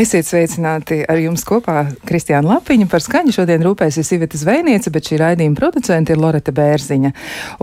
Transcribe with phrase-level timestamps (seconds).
[0.00, 2.86] Esiet sveicināti ar jums kopā Kristiāna Lapiņa.
[2.88, 7.10] Par skaņu šodien rūpēsies Iveta Zvejniece, bet šī raidījuma producente ir Loreta Bērziņa.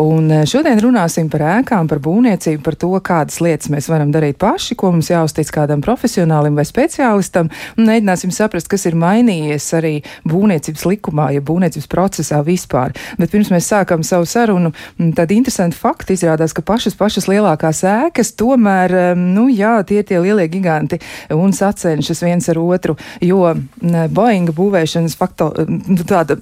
[0.04, 4.38] Un eh, šodien runāsim par ēkām, par būvniecību, par to, kādas lietas mēs varam darīt
[4.44, 7.50] paši, ko mums jāuztic kādam profesionālim vai speciālistam.
[7.80, 9.96] Un mēģināsim saprast, kas ir mainījies arī
[10.30, 12.94] būvniecības likumā, ja būvniecības procesā vispār.
[13.18, 14.76] Bet pirms mēs sākam savu sarunu,
[15.18, 20.22] tad interesanti fakti izrādās, ka pašas pašas lielākās ēkas tomēr, nu jā, tie ir tie
[20.22, 21.02] lielie giganti
[21.34, 23.44] un sacenšas viens ar otru, jo
[24.14, 26.40] Boeinga būvēšanas faktori, nu, tāda.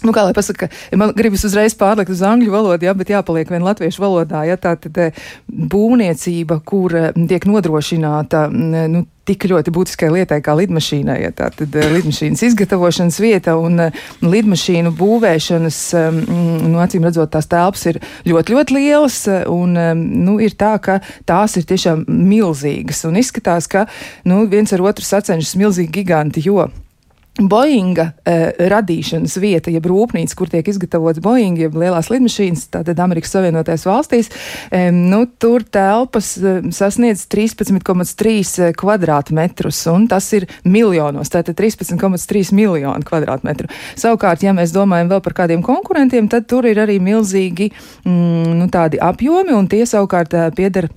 [0.00, 3.64] Nu, kā lai pasaka, man gribas uzreiz pārlikt uz angļu valodu, jā, bet jāpaliek vien
[3.66, 4.96] latviešu valodā, ja tā tad
[5.48, 6.94] būvniecība, kur
[7.28, 11.18] tiek nodrošināta, nu, tik ļoti būtiskai lietai kā lidmašīnai.
[11.22, 13.90] Ja tā tad lidmašīnas izgatavošanas vieta un
[14.24, 15.80] lidmašīnu būvēšanas,
[16.16, 19.76] nu, acīm redzot, tās telpas ir ļoti, ļoti lielas un,
[20.24, 23.86] nu, ir tā, ka tās ir tiešām milzīgas un izskatās, ka,
[24.24, 26.70] nu, viens ar otru sacenšas milzīgi giganti, jo
[27.48, 33.34] Boeinga uh, radīšanas vieta, jeb rūpnīca, kur tiek izgatavots Boeing, jeb lielās lidmašīnas, tātad Amerikas
[33.34, 34.30] Savienotajās valstīs,
[34.68, 43.06] um, nu, tur telpas uh, sasniedz 13,3 kvadrātmetrus, un tas ir miljonos, tātad 13,3 miljonu
[43.06, 43.70] kvadrātmetru.
[44.00, 47.70] Savukārt, ja mēs domājam vēl par kādiem konkurentiem, tad tur ir arī milzīgi
[48.04, 50.90] mm, nu, tādi apjomi, un tie savukārt uh, pieder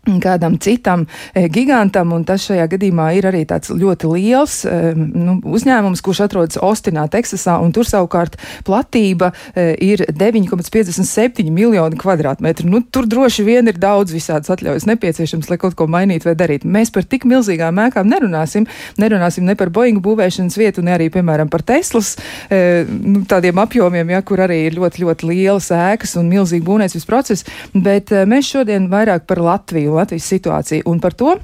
[0.00, 5.36] kādam citam e, gigantam, un tas šajā gadījumā ir arī tāds ļoti liels e, nu,
[5.44, 12.70] uzņēmums, kurš atrodas Ostinā, Teksasā, un tur savukārt platība e, ir 9,57 miljoni kvadrātmetru.
[12.72, 16.70] Nu, tur droši vien ir daudz visādas atļaujas nepieciešams, lai kaut ko mainītu vai darītu.
[16.70, 18.66] Mēs par tik milzīgām ēkām nerunāsim,
[19.00, 22.14] nerunāsim ne par Boeing būvēšanas vietu, ne arī, piemēram, par Teslas
[22.50, 27.56] nu, tādiem apjomiem, ja, kur arī ir ļoti, ļoti lielas ēkas un milzīgi būvniecības procesi,
[27.74, 30.86] bet mēs šodien vairāk par Latviju Latvijas situāciju.
[30.86, 31.34] Un par to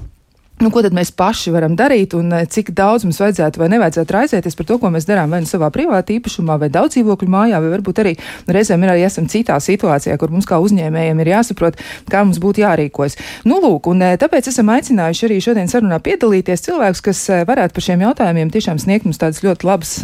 [0.56, 4.14] Nu, ko tad mēs paši varam darīt un eh, cik daudz mums vajadzētu vai nevajadzētu
[4.16, 7.60] raizēties par to, ko mēs darām vai nu savā privātā īpašumā, vai daudz dzīvokļu mājā,
[7.60, 8.14] vai varbūt arī
[8.56, 11.76] reizēm ir arī esam citā situācijā, kur mums kā uzņēmējiem ir jāsaprot,
[12.08, 13.18] kā mums būtu jārīkojas.
[13.44, 17.76] Nu, lūk, un eh, tāpēc esam aicinājuši arī šodien sarunā piedalīties cilvēkus, kas eh, varētu
[17.76, 19.96] par šiem jautājumiem tiešām sniegt mums tādas ļoti labas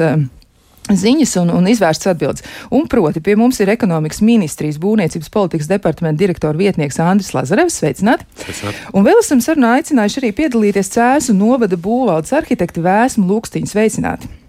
[0.91, 2.45] ziņas un, un izvērstas atbildes.
[2.75, 7.79] Un proti, pie mums ir ekonomikas ministrijas būvniecības politikas departamenta direktora vietnieks Andris Lazarevs.
[7.79, 8.27] Sveicināti!
[8.43, 8.85] Sveicināt.
[8.93, 13.73] Un vēl esam sarunā aicinājuši arī piedalīties Cēsu novada būvvaldes arhitekti Vēsmu Lūkstīņu.
[13.73, 14.42] Sveicināti!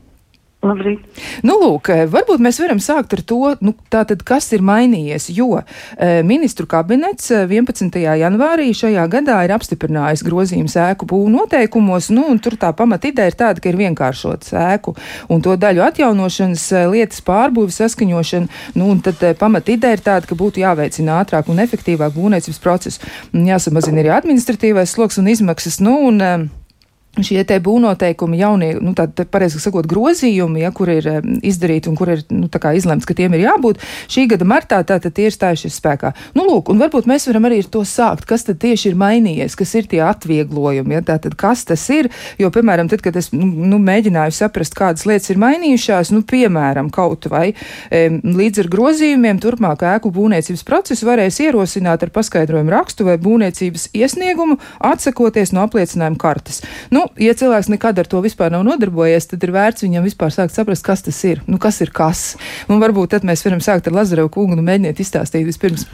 [0.64, 1.04] Labrīt.
[1.44, 5.60] Nu, lūk, eh, varbūt mēs varam sākt ar to, nu, tātad, kas ir mainījies, jo
[5.60, 7.98] e, ministru kabinets 11.
[8.00, 13.34] Eh, janvārī šajā gadā ir apstiprinājis grozījumus ēku būvu noteikumos, nu, tur tā pamata ideja
[13.34, 14.96] ir tāda, ka ir vienkāršots ēku
[15.28, 20.40] un to daļu atjaunošanas lietas pārbūves saskaņošana, nu, tad e, pamata ideja ir tāda, ka
[20.40, 23.04] būtu jāveicina ātrāk un efektīvāk būvniecības process,
[23.36, 26.36] jāsamazina arī administratīvais sloks un izmaksas, nu, un e,
[27.22, 31.06] šie te būvnoteikumi, jaunie, nu, tādi, pareizi sakot, grozījumi, ja, kur ir
[31.46, 35.28] izdarīti un kur ir, nu, izlemts, ka tiem ir jābūt, šī gada martā tātad tie
[35.30, 36.14] ir stājušies spēkā.
[36.34, 39.58] Nu, lūk, un varbūt mēs varam arī ar to sākt, kas tad tieši ir mainījies,
[39.60, 42.10] kas ir tie atvieglojumi, ja, tātad kas tas ir,
[42.42, 46.90] jo, piemēram, tad, kad es, nu, nu mēģināju saprast, kādas lietas ir mainījušās, nu, piemēram,
[46.94, 53.06] kaut vai e, līdz ar grozījumiem turpmāk ēku būvniecības procesu varēs ierosināt ar paskaidrojumu rakstu
[53.06, 56.64] vai būvniecības iesniegumu, atsakoties no apliecinājuma kartes.
[56.94, 60.34] Nu, nu, ja cilvēks nekad ar to vispār nav nodarbojies, tad ir vērts viņam vispār
[60.34, 61.44] sākt saprast, kas tas ir.
[61.50, 62.34] Nu, kas ir kas?
[62.72, 65.88] Un varbūt tad mēs varam sākt ar Lazarevu kungu un mēģiniet izstāstīt vispirms.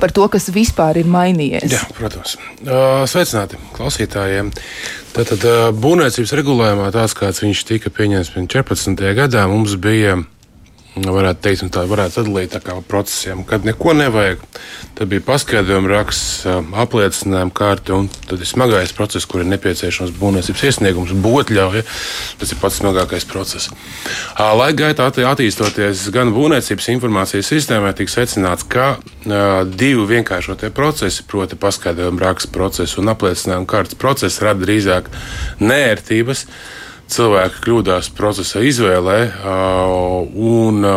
[0.00, 1.68] Par to, kas vispār ir mainījies.
[1.74, 2.38] Jā, protams.
[2.64, 4.48] Uh, sveicināti klausītājiem.
[5.12, 9.04] Tātad uh, būvniecības regulējumā tāds, kāds viņš tika pieņemts 14.
[9.18, 10.16] gadā, mums bija
[10.96, 14.42] varētu teikt, tā varētu sadalīt tā procesiem, kad neko nevajag.
[14.98, 16.42] Tad bija paskaidrojuma raksts,
[16.82, 21.84] apliecinājuma kārta, un tad ir smagais process, kur ir nepieciešams būvniecības iesniegums, būtļauja.
[22.42, 23.70] Tas ir pats smagākais process.
[24.36, 28.98] Laika gaitā attīstoties gan būvniecības informācijas sistēmai, tika secināts, ka
[29.72, 35.08] divi vienkāršotie procesi, proti paskaidrojuma raksts process un apliecinājuma kārtas process, rada drīzāk
[35.64, 36.46] nērtības
[37.12, 39.18] cilvēki kļūdās procesa izvēlē,
[40.32, 40.88] un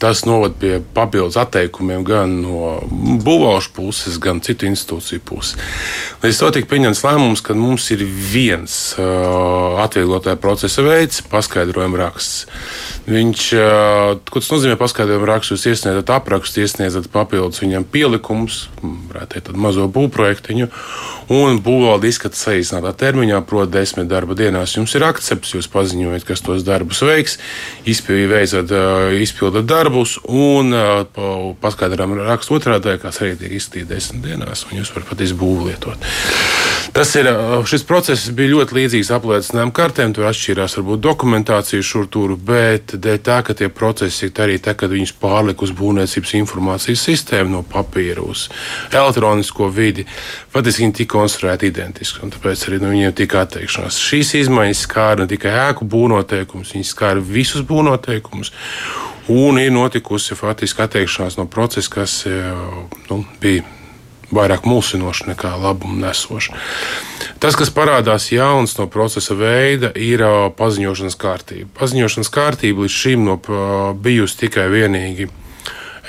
[0.00, 2.78] tas novada pie papildus atteikumiem gan no
[3.20, 5.58] būvāšu puses, gan citu institūciju puses.
[6.24, 12.46] Līdz to tika pieņemts lēmums, ka mums ir viens uh, atvieglotāja procesa veids, paskaidrojuma raksts.
[13.10, 15.52] Viņš, uh, ko tas nozīmē paskaidrojuma raksts?
[15.52, 20.70] Jūs iesniedzat aprakstu, iesniedzat papildus viņam pielikumus, varētu teikt, mazo būvprojektiņu,
[21.30, 24.74] un būvvalde izskata saīsinātā termiņā, proti, desmit darba dienās.
[24.74, 27.36] Jums ir akcepts, jūs paziņojat, kas tos darbus veiks,
[27.88, 28.72] izpildat,
[29.20, 30.74] izpildat darbus, un
[31.60, 36.06] paskaidrojam rakstu otrādē, kas arī tiek izskatīts desmit dienās, un jūs varat pat izbūvlietot.
[36.94, 37.28] Tas ir,
[37.70, 40.14] šis process bija ļoti līdzīgs apliecinājumu kartēm.
[40.14, 44.74] Tur atšķīrās varbūt dokumentācija šur tur, bet dēļ tā, ka tie procesi ir arī tā,
[44.78, 48.48] kad viņus pārlika uz būvniecības informācijas sistēmu no papīra uz
[48.90, 50.06] elektronisko vidi,
[50.50, 54.00] faktiski viņi tika konstruēti identiski, un tāpēc arī no viņiem tika atteikšanās.
[54.10, 58.50] Šīs izmaiņas skāra ne tikai ēku būvnoteikumus, viņas skāra visus būvnoteikumus.
[59.30, 62.14] Un ir notikusi faktiski atteikšanās no procesa, kas
[63.10, 63.62] nu, bija
[64.34, 66.54] vairāk mulsinoši nekā labumu nesoši.
[67.42, 70.22] Tas, kas parādās jauns no procesa veida, ir
[70.58, 71.70] paziņošanas kārtība.
[71.78, 73.38] Paziņošanas kārtība līdz šim no
[74.02, 75.28] bijusi tikai vienīgi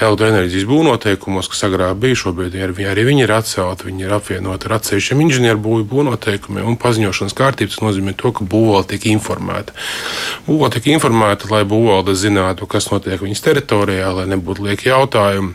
[0.08, 4.78] elektroenerģijas būvnoteikumos, kas agrāk bija, šobrīd ir, arī viņi ir atcelti, viņi ir apvienoti ar
[4.78, 7.78] atsevišķiem inženieru būvnoteikumiem un paziņošanas kārtības.
[7.78, 9.76] Tas nozīmē to, ka būvvalde tiek informēta.
[10.48, 15.54] Būvvalde tiek informēta, lai būvvalde zinātu, kas notiek viņas teritorijā, lai nebūtu lieki jautājumi.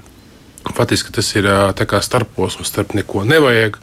[0.75, 1.47] Faktiski tas ir
[2.03, 3.81] starposms starp neko nevajag.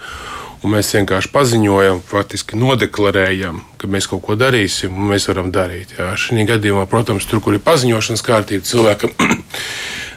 [0.63, 5.91] Un mēs vienkārši paziņojam, faktiski nodeklarējam, ka mēs kaut ko darīsim, un mēs varam darīt.
[5.99, 9.11] Šī gadījumā, protams, tur, kur ir paziņošanas kārtība, cilvēkam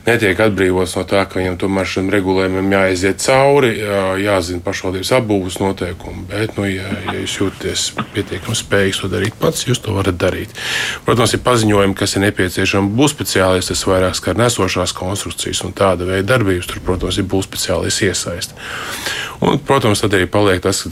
[0.07, 3.73] netiek atbrīvots no tā, ka viņam tomēr šim regulējumam jāiziet cauri,
[4.23, 6.25] jāzina pašvaldības apbūves noteikumi.
[6.31, 10.55] Bet, nu, ja, ja jūs jūtaties pietiekami spējīgs to darīt pats, jūs to varat darīt.
[11.07, 16.09] Protams, ir paziņojumi, kas ir nepieciešami būs speciālisti, tas vairāk skar nesošās konstrukcijas un tāda
[16.09, 16.71] veida darbības.
[16.71, 18.57] Tur, protams, ir būs speciālisti iesaist.
[19.41, 20.85] Un, protams, tad arī paliek tas,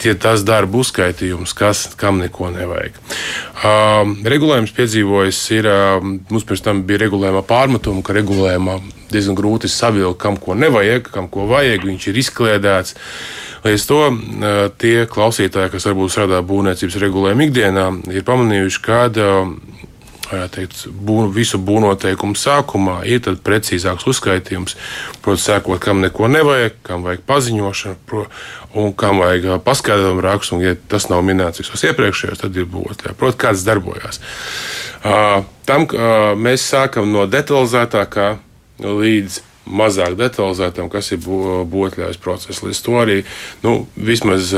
[0.00, 2.96] tie, tas darba uzskaitījums, kas, kam neko nevajag.
[3.62, 8.78] Uh, regulējums piedzīvojis, ir, uh, mums pirms tam bija regulējuma pārmetuma, ka regulējumā
[9.12, 12.96] diezgan grūti savilkt, kam ko nevajag, kam ko vajag, viņš ir izkliedēts.
[13.62, 14.16] Līdz to uh,
[14.80, 19.52] tie klausītāji, kas varbūt strādā būvniecības regulējuma ikdienā, ir pamanījuši, ka uh,
[20.52, 24.76] teikt, bū, visu būvnoteikumu sākumā ir precīzāks uzskaitījums.
[25.24, 28.24] Protams, sēkot, kam neko nevajag, kam vajag paziņošanu,
[28.82, 30.56] un kam vajag paskaidrojumu rakstu.
[30.56, 33.14] Un, ja tas nav minēts visos iepriekšējos, tad ir būtībā.
[33.18, 34.22] Protams, kāds darbojās.
[35.68, 35.86] Tam
[36.38, 38.28] mēs sākam no detalizētākā
[38.82, 42.62] līdz mazāk detalizētam, kas ir būtļājas process.
[42.64, 43.18] Līdz to arī
[43.62, 44.52] nu, vismaz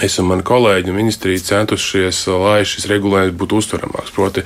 [0.00, 4.14] Es un mani kolēģi un ministrija centušies, lai šis regulējums būtu uztveramāks.
[4.16, 4.44] Proti,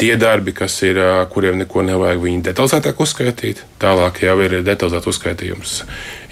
[0.00, 0.54] tie darbi,
[0.88, 1.00] ir,
[1.30, 3.62] kuriem neko nevajag, viņi detalizētāk uzskaitīt.
[3.80, 5.78] Tālāk jau ir detalizēts uzskaitījums,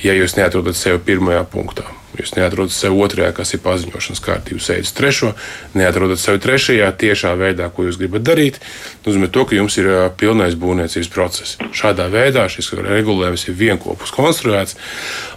[0.02, 1.86] ja jūs neatrodat sevi pirmajā punktā.
[2.18, 5.30] Jūs neatrodat sevi otrajā, kas ir paziņošanas kārtība, jūs ejat uz trešo,
[5.78, 8.58] neatrodat sevi trešajā, tiešā veidā, ko jūs gribat darīt.
[9.04, 11.54] Tas nozīmē, to, ka jums ir pilnais būvniecības process.
[11.78, 14.74] Šādā veidā šis regulējums ir vienopus konstruēts,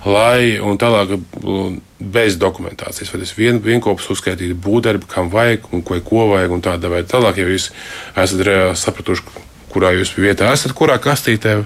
[0.10, 1.14] lai un tālāk
[2.02, 6.66] bez dokumentācijas, vai tas vien, vienopus uzskaitītu būvdarbu, kam vajag un ko, ko vajag un
[6.66, 7.12] tāda veida.
[7.14, 7.70] Tālāk, ja jūs
[8.18, 8.50] esat
[8.82, 11.62] sapratuši, kurā jūs vietā esat, kurā kastītē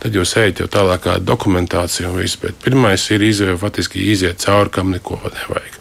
[0.00, 2.38] tad jūs ejat jau tālāk kā dokumentācija un viss.
[2.40, 5.78] Bet pirmais ir izvēle, faktiski iziet cauri, kam neko nevajag.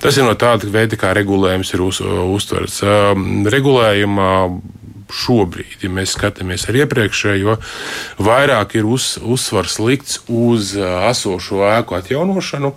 [0.00, 2.80] Tas ir no tāda veida, kā regulējums ir uz, uztverts.
[3.54, 4.32] Regulējumā
[5.10, 7.56] šobrīd, ja mēs skatāmies ar iepriekšējo,
[8.22, 12.72] vairāk ir uz, uzsvars likts uz esošo ēku atjaunošanu.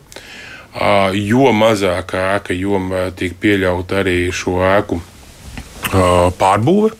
[1.14, 2.82] Jo mazāk ēka, jo
[3.16, 4.98] tiek pieļauta arī šo ēku
[6.42, 6.96] pārbūve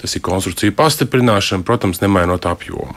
[0.00, 2.94] Tas ir konstrukcija pastiprināšana, protams, nemainot apjomu.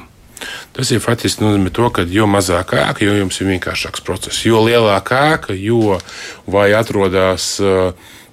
[0.76, 4.46] Tas ir faktiski nozīmē to, ka jo mazāk ēka, jo jums ir vienkāršāks process.
[4.48, 6.00] Jo lielāka ēka, jo
[6.48, 7.58] vai atrodas.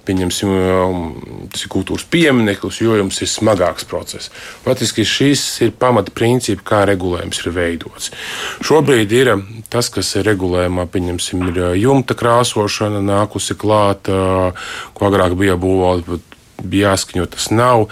[0.07, 0.51] Pieņemsim,
[1.51, 4.29] tas ir kultūras piemineklis, jo jums ir smagāks process.
[4.63, 8.13] Faktiski šis ir pamata princips, kā regulējums ir veidots.
[8.63, 9.33] Šobrīd ir
[9.67, 16.21] tas, kas ir regulējumā, pieņemsim, ir jumta krāsošana, nākusi klāt, ko agrāk bija būvēta
[16.63, 17.87] bija jāskaņo, tas nav.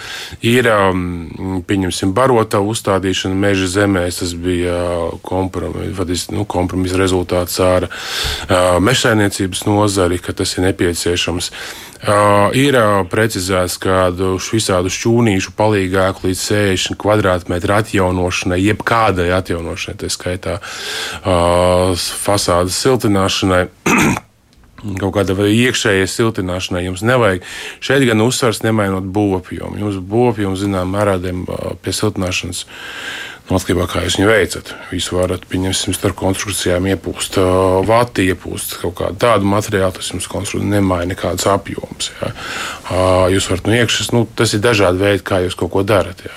[0.45, 4.77] Ir, um, pieņemsim, barotā uzstādīšana meža zemēs, tas bija
[5.25, 11.51] kompromiss nu, kompromis rezultāts ar uh, mežsainiecības nozari, ka tas ir nepieciešams.
[12.05, 20.12] Uh, ir uh, precizēts, ka visādu šķūnīšu palīgāku līdz 60 kvadrātmetru atjaunošanai, jebkādai atjaunošanai, tā
[20.13, 23.65] skaitā uh, fasādes siltināšanai.
[24.99, 27.45] kaut kāda iekšējai siltināšanai jums nevajag.
[27.83, 29.79] Šeit gan uzsvars nemainot būvapjomu.
[29.81, 31.17] Jums būvapjoms, zinām, mērā
[31.81, 32.65] pie siltināšanas
[33.53, 34.71] atkarībā no kā jūs viņu veicat.
[34.95, 37.37] Jūs varat, pieņemsim, starp konstrukcijām iepūst
[37.85, 42.09] vati, iepūst kaut kādu tādu materiālu, tas jums konstrukcija nemaina nekādas apjoms.
[42.21, 42.31] Ja.
[43.33, 46.25] Jūs varat no iekšas, nu, tas ir dažādi veidi, kā jūs kaut ko darat.
[46.25, 46.33] Ja.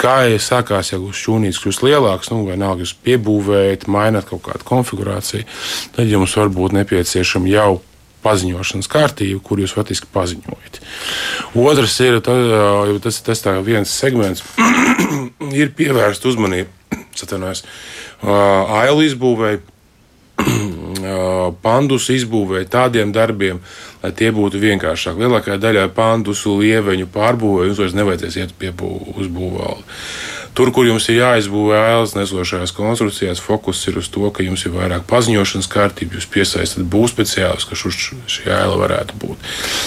[0.00, 4.64] Kā jau sākās, ja šūnīts kļūst lielāks, nu, vai nāk jūs piebūvējat, mainat kaut kādu
[4.72, 5.44] konfigurāciju,
[5.96, 7.70] tad jums var būt nepieciešama jau
[8.24, 10.80] paziņošanas kārtību, kur jūs faktiski paziņojat.
[11.60, 14.44] Otrs ir tas, tas viens segments,
[15.62, 16.70] ir pievērsta uzmanība
[18.80, 19.60] ailu izbūvēi.
[21.62, 23.60] pandus izbūvē tādiem darbiem,
[24.02, 25.20] lai tie būtu vienkāršāki.
[25.20, 29.76] Lielākajā daļā pandusu lieveņu pārbūvē jums vairs nevajadzēs iet pie uzbūvēja.
[30.60, 34.74] Tur, kur jums ir jāizbūvē ēlas nesošajās konstrukcijās, fokus ir uz to, ka jums ir
[34.74, 39.46] vairāk paziņošanas kārtība, jūs piesaistat būvspeciālus, ka šī ēla varētu būt.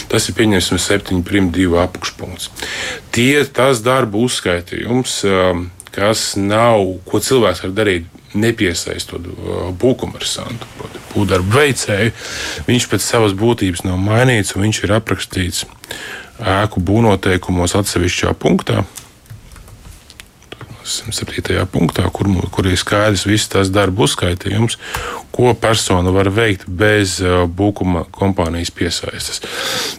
[0.09, 2.49] Tas ir pieņemsim 7,2 apakšpunkts.
[3.13, 5.19] Tie tas darbu uzskaitījums,
[5.93, 9.29] kas nav, ko cilvēks var darīt nepiesaistot
[9.77, 12.17] būvkomersantu, būvdarbu veicēju,
[12.65, 15.67] viņš pēc savas būtības nav mainīts un viņš ir aprakstīts
[16.41, 18.81] ēku būvnoteikumos atsevišķā punktā.
[20.85, 21.65] 7.
[21.71, 24.77] punktā, kur, kur ir skaidrs viss tas darba uzskaitījums,
[25.33, 29.41] ko persona var veikt bez uh, būkuma kompānijas piesaistes.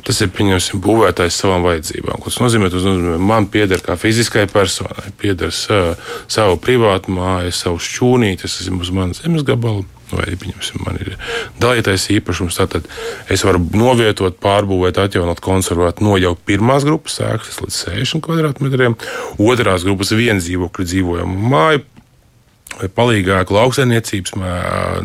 [0.07, 2.23] Tas ir pieņemsim būvētājs savām vajadzībām.
[2.27, 2.71] Tas nozīmē?
[2.73, 8.61] Tas nozīmē, man pieder kā fiziskai personai, pieder uh, savu privātu māju, savu šķūnīti, tas
[8.63, 11.15] ir uz manas zemes gabalu vai pieņemsim, man ir
[11.63, 12.59] dalītais īpašums.
[12.75, 12.89] Tad
[13.33, 18.97] es varu novietot, pārbūvēt, atjaunot, konservēt no jau pirmās grupas sēklas līdz 60 kvadrātmetriem,
[19.41, 21.85] otrās grupas viens dzīvokļu dzīvojamu māju.
[22.75, 24.33] Vai palīgāka lauksaimniecības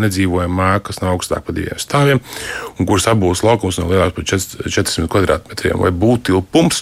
[0.01, 2.21] nedzīvojama māja, kas nav augstāka par diviem stāviem,
[2.79, 6.81] un kuras abos laukums nav lielāks par 400 kvadrātmetriem, vai būvtilpums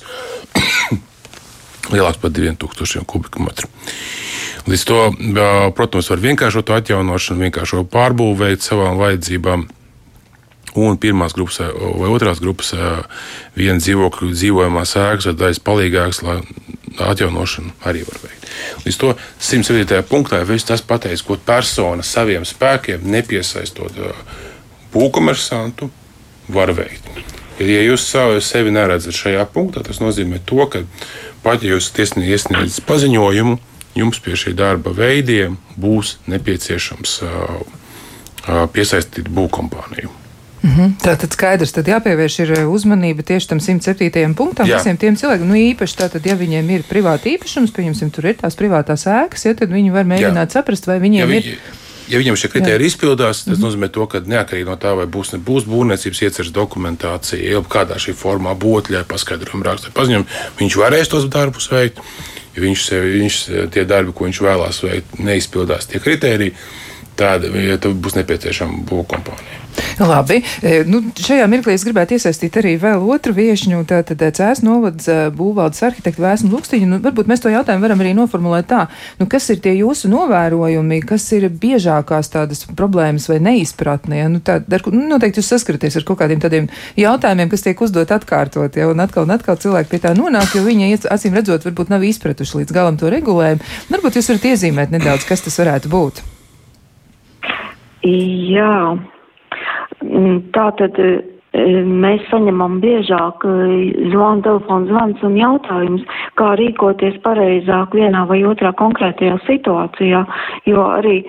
[1.92, 3.68] lielāks par 2000 kubikmetru.
[4.68, 5.00] Līdz to,
[5.78, 9.68] protams, var vienkāršot atjaunošanu, vienkāršo pārbūvēt savām vajadzībām.
[10.78, 12.74] Un pirmās grupas vai otrās grupas
[13.58, 16.36] viena dzīvokļa dzīvojamās ēkas vai daļas palīgākas, lai
[17.08, 18.50] atjaunošanu arī var veikt.
[18.84, 20.04] Līdz to 107.
[20.10, 23.98] punktā viss tas pateiks, ko persona saviem spēkiem, nepiesaistot
[24.94, 25.90] būvkomersantu,
[26.54, 27.08] var veikt.
[27.58, 28.06] Ja jūs
[28.46, 30.84] sevi neredzat šajā punktā, tas nozīmē to, ka
[31.42, 33.58] pat ja jūs esat iesniedzis paziņojumu,
[33.96, 37.20] jums pie šī darba veidiem būs nepieciešams
[38.74, 40.10] piesaistīt būvkompāniju.
[40.64, 40.92] Mm -hmm.
[41.04, 44.34] Tā tad skaidrs, tad jāpievērš uzmanība tieši tam 107.
[44.34, 44.68] punktam.
[44.68, 44.78] Jā.
[44.78, 48.56] Visiem tiem cilvēkiem, nu īpaši tātad, ja viņiem ir privāti īpašums, pieņemsim, tur ir tās
[48.56, 50.54] privātās ēkas, ja, tad viņi var mēģināt Jā.
[50.54, 51.48] saprast, vai viņiem ja viņi...
[51.48, 51.60] ir.
[52.08, 53.66] Ja viņam šie kriteriji izpildās, tas mm -hmm.
[53.66, 58.14] nozīmē, to, ka neatkarīgi no tā, vai būs, būs būvniecības ieceres dokumentācija, jau kādā šī
[58.16, 60.26] formā būtļa, paskaidrojuma raksta paziņojuma,
[60.60, 62.00] viņš varēs tos darbus veikt
[62.58, 63.40] ja viņš, viņš
[63.74, 66.56] tie darbi, ko viņš vēlās veikt, neizpildās tie kriteriji,
[67.18, 69.67] tad ja būs nepieciešama būvkompānija.
[69.98, 74.62] Labi, e, nu, šajā mirklī es gribētu iesaistīt arī vēl otru viešņu, tātad e, Cēs
[74.66, 76.90] novads e, būvvaldes arhitektu Vēsmu Lukstiņu.
[76.92, 78.84] Nu, varbūt mēs to jautājumu varam arī noformulēt tā,
[79.18, 84.24] nu, kas ir tie jūsu novērojumi, kas ir biežākās tādas problēmas vai neizpratnē?
[84.34, 86.70] Nu, tā, ar, nu, noteikti jūs saskaraties ar kaut kādiem tādiem
[87.00, 90.64] jautājumiem, kas tiek uzdot atkārtot, ja, un atkal un atkal cilvēki pie tā nonāk, jo
[90.66, 93.76] viņi, acīm redzot, varbūt nav izpratuši līdz galam to regulējumu.
[93.92, 96.26] Varbūt jūs varat iezīmēt nedaudz, kas tas varētu būt.
[98.08, 98.74] Jā,
[100.56, 101.10] tā tad e,
[101.86, 103.52] mēs saņemam biežāk e,
[104.12, 106.06] zvanu, telefonu zvans un jautājumus,
[106.40, 110.24] kā rīkoties pareizāk vienā vai otrā konkrētajā situācijā,
[110.70, 111.20] jo arī,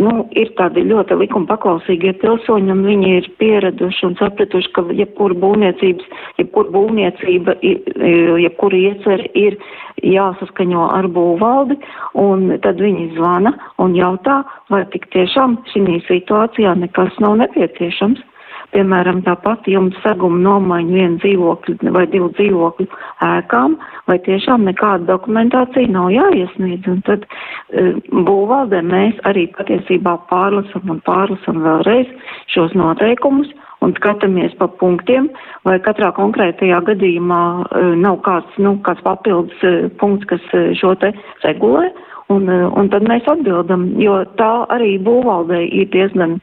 [0.00, 5.36] nu, ir tādi ļoti likuma paklausīgie pilsoņi un viņi ir pieraduši un sapratuši, ka jebkura
[5.44, 6.08] būvniecības,
[6.40, 7.58] jebkura būvniecība,
[8.44, 9.58] jebkura iecer ir
[10.04, 11.78] jāsaskaņo ar būvvaldi,
[12.18, 18.24] un tad viņi zvana un jautā, vai tik tiešām šī situācijā nekas nav nepieciešams.
[18.74, 22.86] Piemēram, tāpat jums seguma nomaiņa vienu dzīvokļu vai divu dzīvokļu
[23.24, 23.76] ēkām,
[24.10, 26.88] vai tiešām nekāda dokumentācija nav jāiesniedz.
[26.92, 32.12] Un tad e, būvvaldē mēs arī patiesībā pārlasam un pārlasam vēlreiz
[32.52, 35.30] šos noteikumus un skatāmies pa punktiem,
[35.66, 40.92] vai katrā konkrētajā gadījumā e, nav kāds, nu, kāds papildus e, punkts, kas e, šo
[41.00, 41.14] te
[41.46, 41.88] regulē.
[42.28, 46.34] Un, un tad mēs atbildam, jo tā arī būvvaldē ir diezgan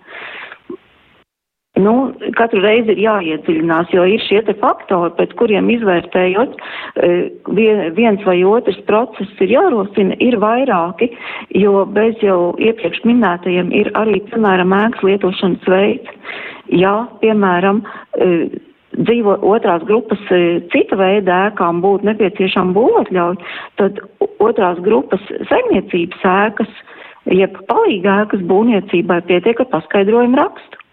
[1.76, 6.54] Nu, katru reizi ir jāiedziļinās, jo ir šie te faktori, pēc kuriem izvērtējot
[7.98, 11.10] viens vai otrs process ir jārosina, ir vairāki,
[11.60, 16.16] jo bez jau iepriekš minētajiem ir arī, piemēram, ēkas lietošanas veids.
[16.72, 17.84] Ja, piemēram,
[18.96, 20.24] dzīvo otrās grupas
[20.72, 23.52] cita veida ēkām būtu nepieciešama būvatļauja,
[23.82, 24.00] tad
[24.40, 26.72] otrās grupas saimniecības ēkas,
[27.36, 30.85] jeb palīga ēkas būvniecībai pietiek ar paskaidrojumu rakstu.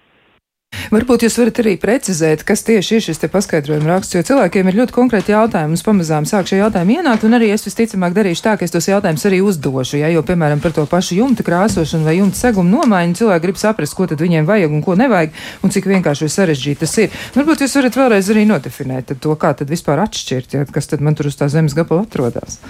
[0.92, 4.78] Varbūt jūs varat arī precizēt, kas tieši ir šis te paskaidrojuma raksts, jo cilvēkiem ir
[4.80, 5.72] ļoti konkrēti jautājumi.
[5.72, 8.88] Mums pamazām sāk šie jautājumi ienākt, un arī es visticamāk darīšu tā, ka es tos
[8.90, 10.00] jautājumus arī uzdošu.
[10.02, 13.96] Ja, jo, piemēram, par to pašu jumta krāsošanu vai jumta segumu nomaiņu cilvēki grib saprast,
[13.96, 17.20] ko tad viņiem vajag un ko nevajag, un cik vienkārši vai sarežģīti tas ir.
[17.36, 21.16] Varbūt jūs varat vēlreiz arī nodefinēt to, kā tad vispār atšķirt, ja, kas tad man
[21.16, 22.60] tur uz tā zemes gabala atrodas.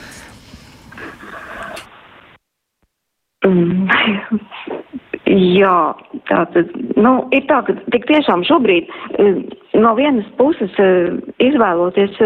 [3.43, 3.91] Mm.
[5.31, 5.95] Jā,
[6.31, 8.91] Tātad, nu, ir tā, ka tik tiešām šobrīd
[9.83, 10.75] no vienas puses
[11.43, 12.19] izvēloties,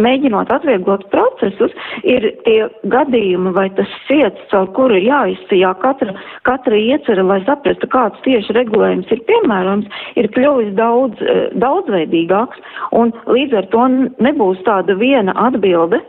[0.00, 2.58] mēģinot atvieglot procesus, ir tie
[2.92, 6.16] gadījumi vai tas ciets, caur kuru ir jāizsijā katra,
[6.48, 9.88] katra iecerē, lai saprastu, kāds tieši regulējums ir piemērojams,
[10.20, 11.24] ir kļuvis daudz,
[11.62, 12.60] daudzveidīgāks,
[13.00, 13.88] un līdz ar to
[14.24, 16.02] nebūs tāda viena atbilde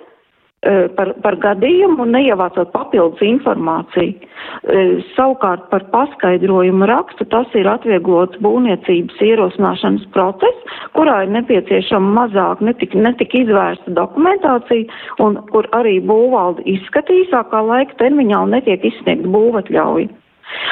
[0.95, 4.15] par, par gadījumu un neievācot papildus informāciju.
[5.15, 12.95] Savukārt par paskaidrojumu rakstu tas ir atvieglots būvniecības ierosināšanas process, kurā ir nepieciešama mazāk netik,
[12.95, 20.11] netik izvērsta dokumentācija un kur arī būvvalde izskatīsākā laika termiņā un netiek izsniegta būvatļauja.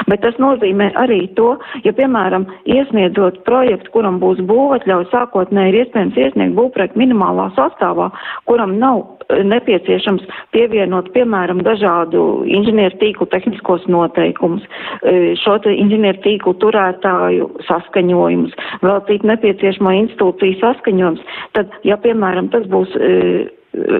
[0.08, 1.56] Bet tas nozīmē arī to,
[1.86, 8.10] ja, piemēram, iesniedzot projektu, kuram būs būvatļauja, sākotnēji ir iespējams iesniegt būvprojektu minimālā sastāvā,
[8.50, 14.66] kuram nav eh, nepieciešams pievienot, piemēram, dažādu inženieru tīklu tehniskos noteikumus,
[15.02, 18.56] eh, šo te inženieru tīklu turētāju saskaņojumus,
[18.86, 23.48] vēl cik nepieciešamo institūciju saskaņojums, tad, ja, piemēram, tas būs eh,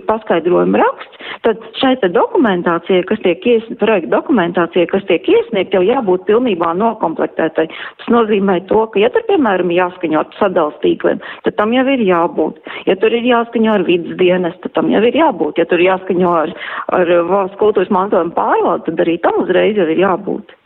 [0.08, 6.26] paskaidrojuma raksts, tad šai dokumentācijai, kas tiek iesniegta, projekta dokumentācijai, kas tiek iesniegta, jau jābūt
[6.30, 7.68] pilnībā nokomplektētai.
[8.02, 12.06] Tas nozīmē to, ka, ja tur, piemēram, jāskaņo ar sadals tīkliem, tad tam jau ir
[12.08, 12.62] jābūt.
[12.90, 15.62] Ja tur ir jāskaņo ar vidas dienas, tad tam jau ir jābūt.
[15.62, 16.56] Ja tur jāskaņo ar,
[16.98, 20.57] ar valsts kultūras mantojuma pārvaldu, tad arī tam uzreiz jau ir jābūt.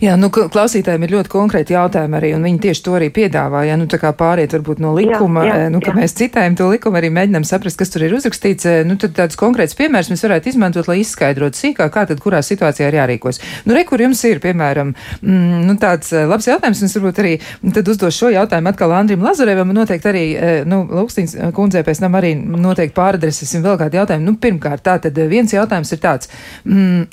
[0.00, 3.62] Jā, nu, klausītājiem ir ļoti konkrēti jautājumi arī, un viņi tieši to arī piedāvā.
[3.68, 5.96] Ja, nu, tā kā pāriet varbūt no likuma, jā, jā, nu, ka jā.
[5.96, 9.76] mēs citējam to likumu, arī mēģinām saprast, kas tur ir uzrakstīts, nu, tad tāds konkrēts
[9.78, 13.40] piemērs mēs varētu izmantot, lai izskaidrotu sīkāk, kā tad kurā situācijā ir jārīkos.
[13.68, 17.22] Nu, re, kur jums ir, piemēram, mm, nu, tāds eh, labs jautājums, un es varbūt
[17.24, 17.32] arī
[17.76, 22.04] tad uzdošu šo jautājumu atkal Andrim Lazarevam, un noteikti arī, eh, nu, Lūkstīns kundzei pēc
[22.04, 24.28] tam arī noteikti pāradresēsim vēl kādu jautājumu.
[24.28, 26.30] Nu, pirmkārt, tā tad viens jautājums ir tāds.
[26.68, 27.08] Mm,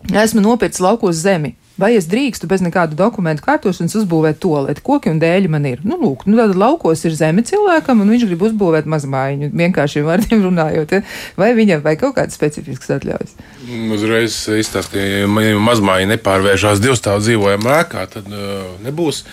[0.00, 4.82] Esmu nopircis laukos zemi, vai es drīkstu bez nekādu dokumentu kārtošanas uzbūvēt toleti.
[4.84, 5.82] Koki un dēļi man ir.
[5.86, 10.44] Nu, lūk, nu, tad laukos ir zeme cilvēkam, un viņš grib uzbūvēt mazmājiņu, vienkāršiem vārdiem
[10.46, 10.96] runājot.
[10.96, 11.02] Ja?
[11.40, 13.36] Vai viņam vai kaut kādas specifiskas atļaujas?
[13.96, 19.24] Uzreiz izstāst, ka, ja mazmājiņa nepārvēršās divstāvu dzīvojamā ēkā, tad uh, nebūs.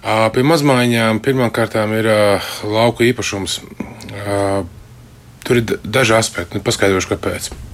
[0.00, 3.60] Uh, pie mazmājiņām pirmkārt ir uh, lauka īpašums.
[4.10, 4.62] Uh,
[5.44, 7.50] tur ir daži aspekti, nu, paskaidrošu, kāpēc.
[7.50, 7.66] Uh,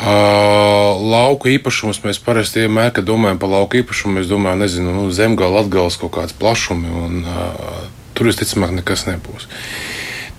[0.00, 5.60] lauku īpašumus mēs parasti vienmēr, kad domājam par lauku īpašumu, mēs domājam, nezinu, nu, zemgala,
[5.60, 9.48] atgals kaut kāds plašumi, un uh, tur visticamāk nekas nebūs.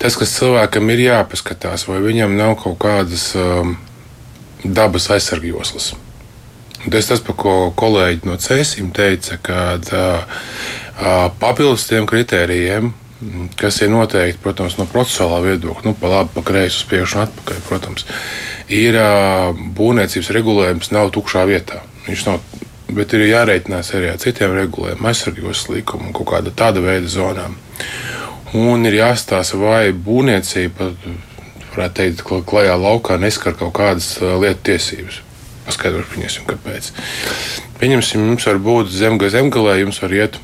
[0.02, 3.76] Tas, kas cilvēkam ir jāpaskatās, vai viņam nav kaut kādas um,
[4.64, 5.92] dabas aizsargjoslas.
[6.82, 10.26] Tas tas, par ko kolēģi no Cēsīm teica, ka uh,
[11.38, 12.90] papildus tiem kritērijiem,
[13.56, 17.24] kas ir noteikti, protams, no procesuālā viedokļa, nu, pa labi, pa kreisi, uz priekšu un
[17.26, 18.06] atpakaļ, protams,
[18.72, 18.98] ir
[19.78, 21.82] būvniecības regulējums nav tukšā vietā.
[22.06, 22.40] Viņš nav,
[22.92, 27.56] bet ir jārēķinās arī ar citiem regulējumiem, aizsargības līkumu un kaut kāda tāda veida zonām.
[28.58, 30.92] Un ir jāstāsta, vai būvniecība,
[31.72, 35.22] varētu teikt, klajā laukā neskar kaut kādas lietu tiesības.
[35.62, 36.90] Paskaidrošu, pieņemsim, kāpēc.
[37.78, 40.40] Pieņemsim, jums var būt zemga zemgalē, jums var iet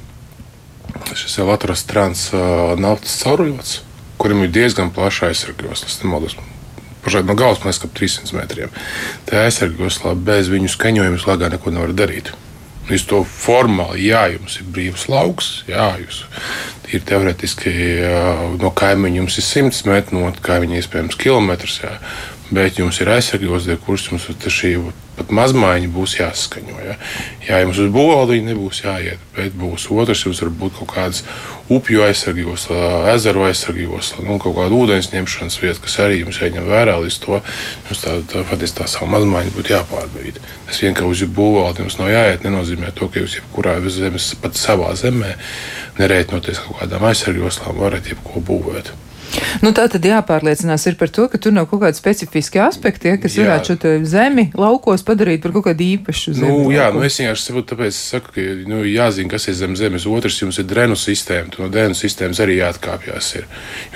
[1.23, 2.29] šis Latvijas trans
[2.79, 3.81] naftas cauruļots,
[4.21, 5.85] kurim ir diezgan plaša aizsargības.
[5.87, 6.39] Tas nemaldos
[7.05, 8.75] pašai no galvas mēs ap 300 metriem.
[9.29, 12.33] Tā aizsargjoslā bez viņu skaņojuma slēgā neko nevar darīt.
[12.89, 16.23] Jūs to formāli, jā, jums ir brīvs lauks, jā, jūs
[16.89, 17.73] ir teorētiski
[18.63, 21.93] no kaimiņa jums ir 100 metri, no kaimiņa iespējams kilometrs, jā,
[22.49, 24.73] bet jums ir aizsargjoslā, kurš jums šī
[25.19, 26.77] pat mazmaiņa būs jāsaskaņo.
[26.87, 26.97] Ja,
[27.49, 31.23] ja jums uz būvvaldiņu nebūs jāiet, bet būs otrs, jums var būt kaut kādas
[31.73, 32.69] upju aizsargījos,
[33.13, 36.97] ezeru aizsargījos, nu, kaut kāda ūdens ņemšanas vieta, kas arī jums jāņem vērā.
[37.03, 40.41] Līdz to jums tā, tā, tā, tā savu mazmaiņu būtu jāpārbīd.
[40.69, 44.57] Tas vien, ka uz būvvaldi jums nav jāiet, nenozīmē to, ka jūs jebkurā zemes, pat
[44.59, 45.35] savā zemē,
[46.01, 48.95] nerēķinoties kaut kādām aizsargījoslām, varat jebko būvēt.
[49.65, 53.19] Nu, tā tad jāpārliecinās ir par to, ka tur nav kaut kādi specifiski aspekti, ja,
[53.21, 53.47] kas jā.
[53.47, 56.53] varētu šo zemi laukos padarīt par kaut kādu īpašu zemi.
[56.53, 60.07] Nu, jā, nu, es vienkārši saprotu, tāpēc saku, ka nu, jāzina, kas ir zem zemes.
[60.09, 63.31] Otrs jums ir drenu sistēma, no drenu sistēmas arī jāatkāpjas.
[63.41, 63.47] Ir.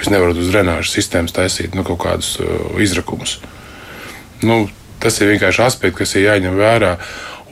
[0.01, 3.39] Jūs nevarat uz drenāžas sistēmas taisīt nu, kaut kādus uh, izrakumus.
[4.43, 4.65] Nu,
[5.03, 6.97] tas ir vienkārši aspekts, kas ir jāņem vērā.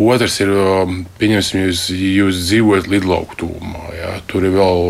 [0.01, 3.83] Otrs ir, um, pieņemsim, jūs, jūs dzīvojat lidlauku tūmā.
[3.99, 4.15] Jā.
[4.31, 4.81] Tur ir vēl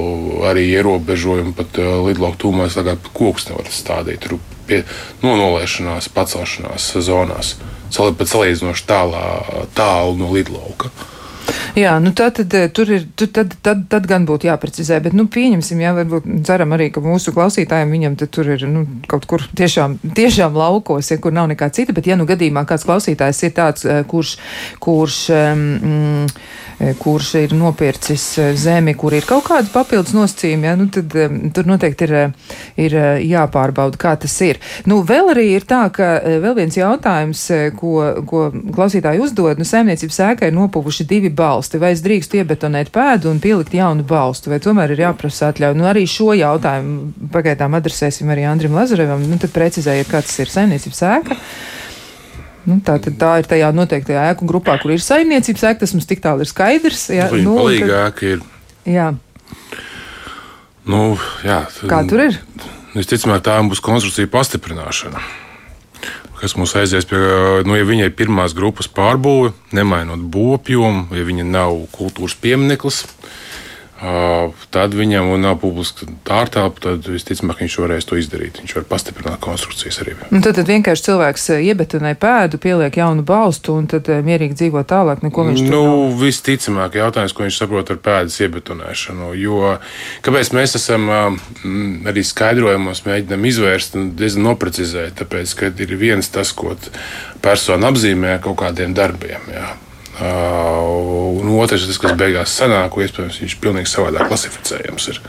[0.46, 4.22] arī ierobežojumi, pat uh, lidlauku tūmā tagad koks nevar stādīt.
[4.22, 4.84] Tur pie
[5.24, 7.56] no nolaišanās, pacelšanās zonās.
[7.90, 9.24] Salīdzinoši tālā,
[9.74, 10.92] tālu no lidlauka.
[11.78, 15.26] Jā, nu tā tad tur ir, tur, tad, tad, tad gan būtu jāprecizē, bet, nu,
[15.32, 19.98] pieņemsim, jā, varbūt ceram arī, ka mūsu klausītājiem viņam tur ir, nu, kaut kur tiešām,
[20.16, 23.86] tiešām laukos, ja kur nav nekā cita, bet ja nu gadījumā kāds klausītājs ir tāds,
[24.10, 24.36] kurš,
[24.82, 26.26] kurš, mm,
[26.98, 28.24] kurš ir nopircis
[28.56, 31.12] zemi, kur ir kaut kāda papildus nosacījuma, ja, nu, tad
[31.54, 32.14] tur noteikti ir,
[32.80, 32.96] ir
[33.28, 34.60] jāpārbauda, kā tas ir.
[34.88, 37.42] Nu, vēl arī ir tā, ka vēl viens jautājums,
[37.76, 37.92] ko,
[38.28, 43.32] ko klausītāji uzdod, nu, saimniecības ēkai ir nopuvuši divi balsti, vai es drīkstu iebetonēt pēdu
[43.32, 45.76] un pielikt jaunu balstu, vai tomēr ir jāprasa atļauj.
[45.76, 51.04] Nu, arī šo jautājumu pagaidām adresēsim arī Andrim Lazarevam, nu, tad precizējiet, kāds ir saimniecības
[51.12, 51.38] ēka.
[52.68, 55.82] Nu, tā, tā ir tajā noteiktajā ēku grupā, kur ir saimniecības ēka.
[55.84, 57.06] Tas mums tik tālu ir skaidrs.
[57.14, 58.42] Jā, nu, palīga ēka ir.
[58.88, 59.10] Jā.
[60.90, 61.14] Nu,
[61.46, 62.40] jā, Kā tur ir?
[62.96, 65.22] Visticamāk, tā būs konstrukcija pastiprināšana.
[66.40, 67.18] Kas mums aizies pie,
[67.68, 73.49] nu, ja viņai ir pirmās grupas pārbūve, nemainot būvapjomu, ja viņa nav kultūras piemineklis, tad
[74.96, 78.60] viņam nav publiska ārtelpa, tad visticamāk viņš varēs to izdarīt.
[78.62, 80.14] Viņš var pastiprināt konstrukcijas arī.
[80.30, 85.20] Un tad, tad vienkārši cilvēks iebetonē pēdu, pieliek jaunu balstu un tad mierīgi dzīvo tālāk.
[85.26, 86.16] Neko viņš nu, nav.
[86.22, 89.34] visticamāk, jautājums, ko viņš saprot ar pēdas iebetonēšanu.
[89.40, 89.76] Jo
[90.24, 91.06] kāpēc mēs esam
[92.08, 96.72] arī skaidrojumos mēģinām izvērst un diezgan noprecizēt, tāpēc, ka ir viens tas, ko
[97.44, 99.52] persona apzīmē kaut kādiem darbiem.
[99.52, 99.68] Jā.
[100.20, 105.08] Uh, un otrs, tas, kas beigās sanāk, iespējams, viņš ir pilnīgi savādāk klasificējams.
[105.08, 105.20] Ir.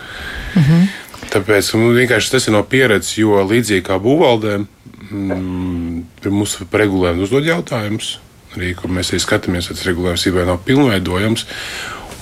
[0.55, 0.89] Mm -hmm.
[1.31, 1.93] Tāpēc nu,
[2.31, 4.65] tas ir no pieredzes, jo līdzīgi kā būvvaldē,
[5.11, 8.19] mm, mums regulējums uzdod jautājumus.
[8.57, 11.45] Arī, mēs arī skatāmies, vai tas regulējums ir vai nav pilnveidojams.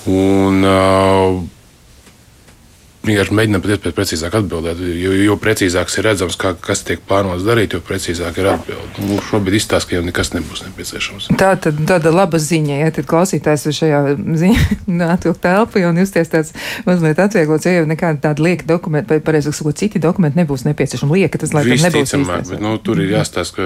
[0.05, 1.41] Un, uh,
[3.05, 4.81] vienkārši mēģinām pēc iespējas precīzāk atbildēt.
[4.99, 9.05] Jo, jo precīzāk ir redzams, kā, kas tiek plānots darīt, jo precīzāk ir atbilde.
[9.07, 11.29] Nu, šobrīd izstāsta, ka jau nekas nebūs nepieciešams.
[11.39, 14.01] Tā tad tāda laba ziņa, ja tad klausītājs šajā
[14.43, 16.51] ziņā atvilkt telpu un justies tāds
[16.87, 21.21] mazliet atvieglots, ja jau nekāda tāda lieka dokumenta, vai pareizāk sakot, citi dokumenti nebūs nepieciešami.
[21.21, 22.51] Lieka tas, lai tas nebūs īstais.
[22.51, 23.63] Bet, nu, tur ir jāstāsta,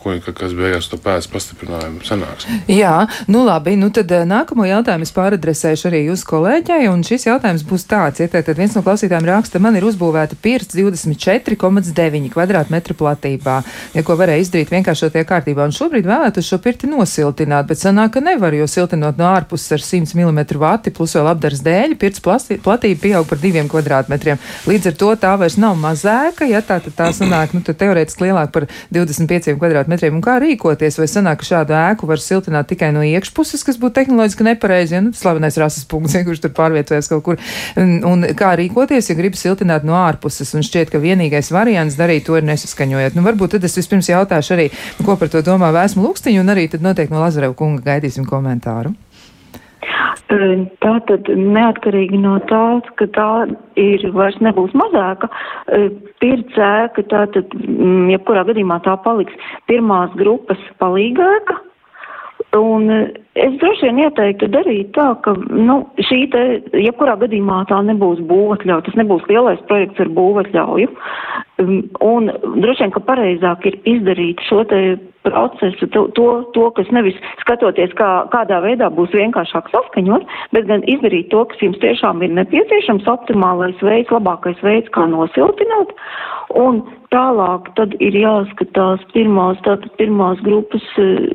[0.00, 2.46] ka, ka, kas beigās to pēc pastiprinājumu sanāks.
[2.70, 2.94] Jā,
[3.30, 7.88] nu labi, nu tad nākamo jautājumu es pāradresēšu arī uz kolēģei, un šis jautājums būs
[7.90, 13.56] tāds, ja tad viens no klausītājiem raksta, man ir uzbūvēta pirts 24,9 km platībā,
[13.94, 15.66] ja ko varēja izdarīt vienkāršotie kārtībā.
[15.66, 19.84] Un šobrīd vēlētos šo pirti nosiltināt, bet sanāk, ka nevar, jo siltinot no ārpuses ar
[19.84, 24.36] 100 mm vati plus vēl apdars dēļ, pirts platība pieaug par 2 km.
[24.68, 28.28] Līdz ar to tā vairs nav mazāka, ja tā tad tā sanāk, nu, tad teorētiski
[28.28, 29.96] lielāk par 25 km.
[30.10, 33.96] Un kā rīkoties, vai sanāk, ka šādu ēku var siltināt tikai no iekšpuses, kas būtu
[34.00, 37.40] tehnoloģiski nepareizi, ja nu, slavenais rases punkts, ja, kurš tur pārvietojas kaut kur.
[37.80, 40.54] Un, un kā kā rīkoties, ja grib siltināt no ārpuses.
[40.56, 43.16] Un šķiet, ka vienīgais variants darīt to ir nesaskaņojot.
[43.16, 44.70] Nu, varbūt tad es vispirms jautāšu arī,
[45.04, 48.94] ko par to domā Vēsmu Lukstiņu, un arī tad noteikti no Lazareva kunga gaidīsim komentāru.
[50.30, 53.30] Tā tad neatkarīgi no tā, ka tā
[53.80, 55.26] ir vairs nebūs mazāka,
[56.22, 59.34] pircēka, tā tad, mm, jebkurā gadījumā tā paliks
[59.66, 61.58] pirmās grupas palīgāka,
[62.56, 65.76] Un eh, es droši vien ieteiktu darīt tā, ka nu,
[66.08, 66.40] šī te,
[66.82, 70.88] jebkurā gadījumā tā nebūs būvatļauja, tas nebūs lielais projekts ar būvatļauju.
[71.62, 74.80] Um, un droši vien, ka pareizāk ir izdarīt šo te
[75.22, 80.24] procesu, to, to, to kas nevis skatoties, kā, kādā veidā būs vienkāršāk saskaņot,
[80.56, 85.94] bet gan izdarīt to, kas jums tiešām ir nepieciešams, optimālais veids, labākais veids, kā nosiltināt.
[86.58, 86.82] Un
[87.14, 91.30] tālāk tad ir jāskatās pirmās, tātad pirmās grupas eh,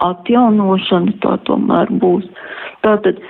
[0.00, 2.26] atjaunošana tā tomēr būs.
[2.84, 3.20] Tātad,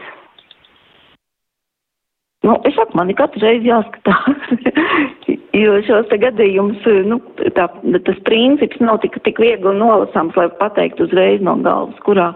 [2.46, 4.56] nu, es saku, man ir katru reizi jāskatās,
[5.62, 7.20] jo šos te gadījumus, nu,
[7.58, 7.68] tā,
[8.08, 12.32] tas princips nav tik, tik viegli nolasāms, lai pateikt uzreiz no galvas, kurā,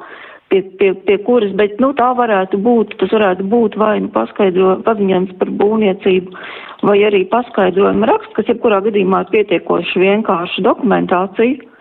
[0.52, 5.32] pie, pie, pie kuras, bet, nu, tā varētu būt, tas varētu būt vai nu paziņojums
[5.40, 6.44] par būvniecību,
[6.86, 11.72] vai arī paskaidrojuma raksts, kas jebkurā gadījumā ir pietiekoši vienkārša dokumentācija,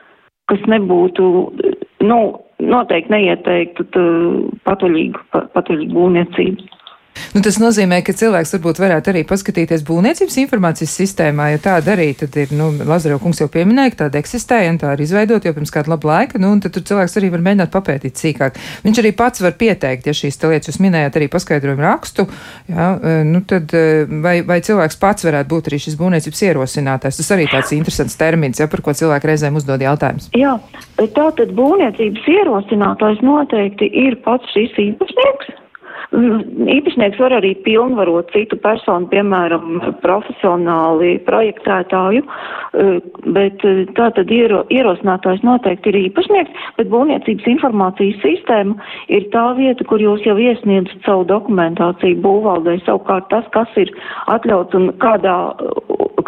[0.49, 1.51] kas nebūtu,
[2.07, 2.19] nu,
[2.63, 3.85] noteikti neieteiktu
[4.67, 5.23] patuļīgu,
[5.55, 6.69] patuļīgu būvniecību.
[7.35, 12.09] Nu, tas nozīmē, ka cilvēks varbūt varētu arī paskatīties būvniecības informācijas sistēmā, ja tāda arī
[12.13, 15.73] ir, nu, Lazaro kungs jau pieminēja, ka tāda eksistē, un tā ir izveidot jau pirms
[15.73, 18.59] kāda laba laika, nu, tad cilvēks arī var mēģināt papētīt sīkāk.
[18.85, 22.27] Viņš arī pats var pieteikt, ja šīs lietas jūs minējāt arī paskaidrojumu rakstu,
[22.71, 27.19] jā, e, nu, tad e, vai, vai cilvēks pats varētu būt arī šis būvniecības ierosinātājs.
[27.19, 30.31] Tas arī tāds interesants termins, ja, par ko cilvēki reizēm uzdod jautājumus.
[30.37, 30.55] Jā,
[31.01, 35.64] tā tad būvniecības ierosinātājs noteikti ir pats šis īpašnieks
[36.15, 42.23] Īpašnieks var arī pilnvarot citu personu, piemēram, profesionāli projektētāju,
[43.35, 43.65] bet
[43.97, 48.77] tā tad iero, ierosinātājs noteikti ir īpašnieks, bet būvniecības informācijas sistēma
[49.11, 52.77] ir tā vieta, kur jūs jau iesniedzat savu dokumentāciju būvvaldē.
[52.85, 53.91] Savukārt tas, kas ir
[54.31, 55.37] atļauts un kādā,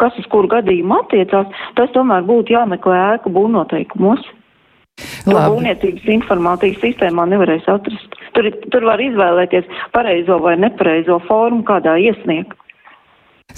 [0.00, 1.48] kas uz kuru gadījumu attiecās,
[1.80, 4.26] tas tomēr būtu jāmeklē ēku būvnoteikumos.
[5.28, 8.17] Būvniecības informācijas sistēmā nevarēs atrast.
[8.38, 12.54] Tur, tur var izvēlēties pareizo vai nepareizo formu, kādā iesniegt.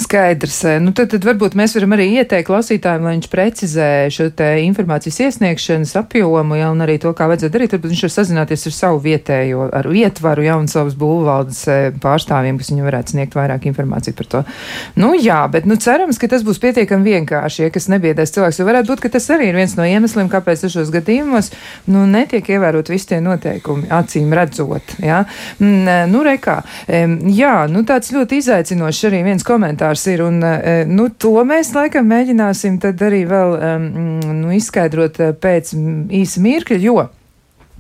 [0.01, 0.63] Skaidrs.
[0.81, 4.29] Nu, tad, tad varbūt mēs varam arī ieteikt klausītājiem, lai viņš precizē šo
[4.65, 7.75] informācijas iesniegšanas apjomu, ja, un arī to, kā vajadzētu darīt.
[7.75, 12.59] Tad viņš var sazināties ar savu vietējo, ar ietvaru, ja, un savas būvvaldes e, pārstāvjiem,
[12.61, 14.43] kas viņam varētu sniegt vairāk informāciju par to.
[15.01, 18.69] Nu, jā, bet, nu, cerams, ka tas būs pietiekami vienkārši, ja kas nebiedēs cilvēks, jo
[18.69, 21.53] varētu būt, ka tas arī ir viens no iemesliem, kāpēc dažos gadījumos,
[21.93, 25.23] nu, netiek ievērot visi tie noteikumi, acīm redzot, ja.
[25.59, 30.23] Mm, e, nu, rekā, jā, nu, tāds ļoti izaicinošs arī viens komentārs komentārs ir.
[30.23, 33.57] Un, e, nu, to mēs laikam mēģināsim tad arī vēl
[34.41, 35.75] nu, izskaidrot e, pēc
[36.11, 37.09] īsa mirkļa, jo.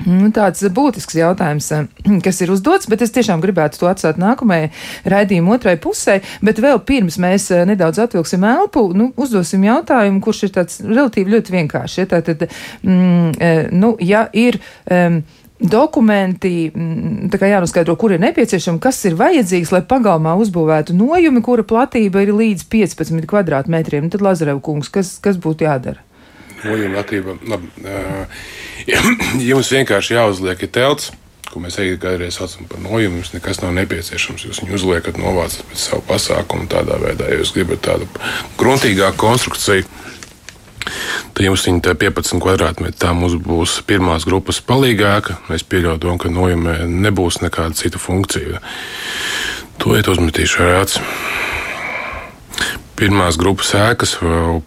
[0.01, 1.66] Nu, tāds būtisks jautājums,
[2.25, 4.70] kas ir uzdots, bet es tiešām gribētu to atstāt nākamajai
[5.05, 6.20] raidījuma otrai pusē.
[6.40, 11.57] Bet vēl pirms mēs nedaudz atvilksim elpu, nu, uzdosim jautājumu, kurš ir tāds relatīvi ļoti
[11.59, 12.01] vienkāršs.
[12.01, 12.49] Ja, tātad,
[12.83, 14.61] mm, nu, ja ir.
[14.88, 15.23] Um,
[15.61, 21.42] dokumenti, mm, tā kā jānoskaidro, kur ir nepieciešama, kas ir vajadzīgs, lai pagalmā uzbūvētu nojumi,
[21.44, 24.11] kura platība ir līdz 15 kvadrātmetriem.
[24.11, 26.01] Tad Lazarev kungs, kas, kas būtu jādara?
[26.64, 27.37] Nojuma platība.
[27.49, 27.68] Labi,
[28.88, 29.01] ja
[29.53, 31.12] jums vienkārši jāuzliek ir telts.
[31.51, 34.44] Ko mēs kādreiz saucam par nojumu, jums nekas nav nepieciešams.
[34.46, 37.27] Jūs viņu uzliekat, novācat pēc savu pasākumu tādā veidā.
[37.27, 38.07] Ja jūs gribat tādu
[38.61, 39.88] gruntīgāku konstrukciju,
[41.35, 45.38] Tad jums viņa 15 kvadrātmetri tā mums būs pirmās grupas palīgāka.
[45.55, 48.62] Es pieļauju domu, ka nojumē nebūs nekāda cita funkcija.
[49.81, 51.05] To iet uzmetīšu ar aci.
[53.01, 54.19] Pirmās grupas ēkas,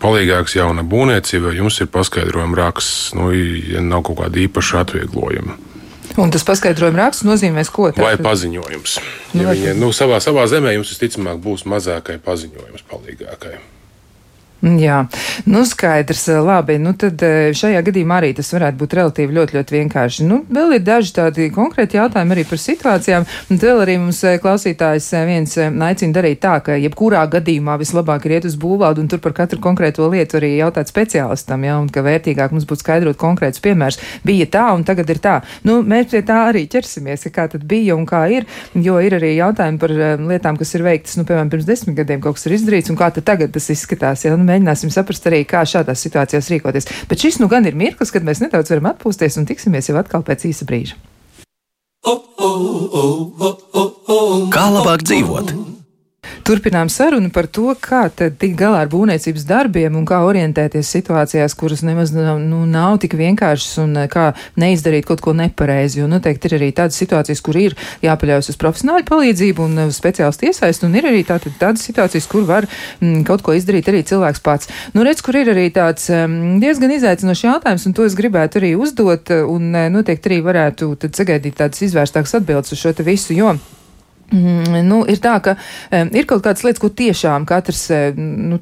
[0.01, 5.59] palīgāks jauna būvniecība, jums ir paskaidrojuma raksts, nu, ja nav kaut kāda īpaša atvieglojuma.
[6.17, 8.05] Un tas paskaidrojuma raksts nozīmēs, ko tādu?
[8.05, 8.95] Vai paziņojums.
[9.33, 13.53] Ja nu, viņa, nu, savā, savā zemē jums visticamāk būs mazākai paziņojums palīgākai.
[14.63, 15.01] Jā,
[15.51, 16.77] nu skaidrs, labi.
[16.79, 20.27] Nu tad šajā gadījumā arī tas varētu būt relatīvi ļoti, ļoti vienkārši.
[20.29, 23.25] Nu, vēl ir daži tādi konkrēti jautājumi arī par situācijām.
[23.51, 28.47] Un vēl arī mums klausītājs viens aicina darīt tā, ka jebkurā gadījumā vislabāk ir iet
[28.47, 32.55] uz būvvaldu un tur par katru konkrēto lietu arī jautāt speciālistam, ja, un ka vērtīgāk
[32.55, 33.99] mums būtu skaidrot konkrēts piemērs.
[34.23, 35.35] Bija tā un tagad ir tā.
[35.67, 38.47] Nu, mēs pie tā arī ķersimies, kā tad bija un kā ir,
[38.79, 42.39] jo ir arī jautājumi par lietām, kas ir veiktas, nu, piemēram, pirms desmit gadiem kaut
[42.39, 44.23] kas ir izdarīts un kā tad tagad tas izskatās.
[44.23, 46.89] Ja, nu, mēģināsim saprast arī, kā šādās situācijās rīkoties.
[47.09, 50.25] Bet šis nu gan ir mirklis, kad mēs nedaudz varam atpūsties un tiksimies jau atkal
[50.25, 50.99] pēc īsa brīža.
[54.53, 55.55] Kā labāk dzīvot?
[56.43, 61.83] Turpinām sarunu par to, kā tikt galā ar būvniecības darbiem un kā orientēties situācijās, kuras
[61.87, 66.01] nemaz nav, nu, nav tik vienkāršas un eh, kā neizdarīt kaut ko nepareizi.
[66.01, 70.49] Jo noteikti ir arī tādas situācijas, kur ir jāpaļaujas uz profesionāļu palīdzību un eh, speciālistu
[70.49, 72.73] iesaistu, un ir arī tātad, tādas situācijas, kur var m,
[73.05, 74.71] mm, kaut ko izdarīt arī cilvēks pats.
[74.97, 78.73] Nu, redz, kur ir arī tāds m, diezgan izaicinošs jautājums, un to es gribētu arī
[78.79, 83.55] uzdot, un eh, noteikti arī varētu sagaidīt tādas izvērstākas atbildes uz šo visu, jo
[84.33, 87.85] Mm, nu, ir tā, ka um, ir kaut kādas lietas, ko tiešām katrs
[88.17, 88.57] nu,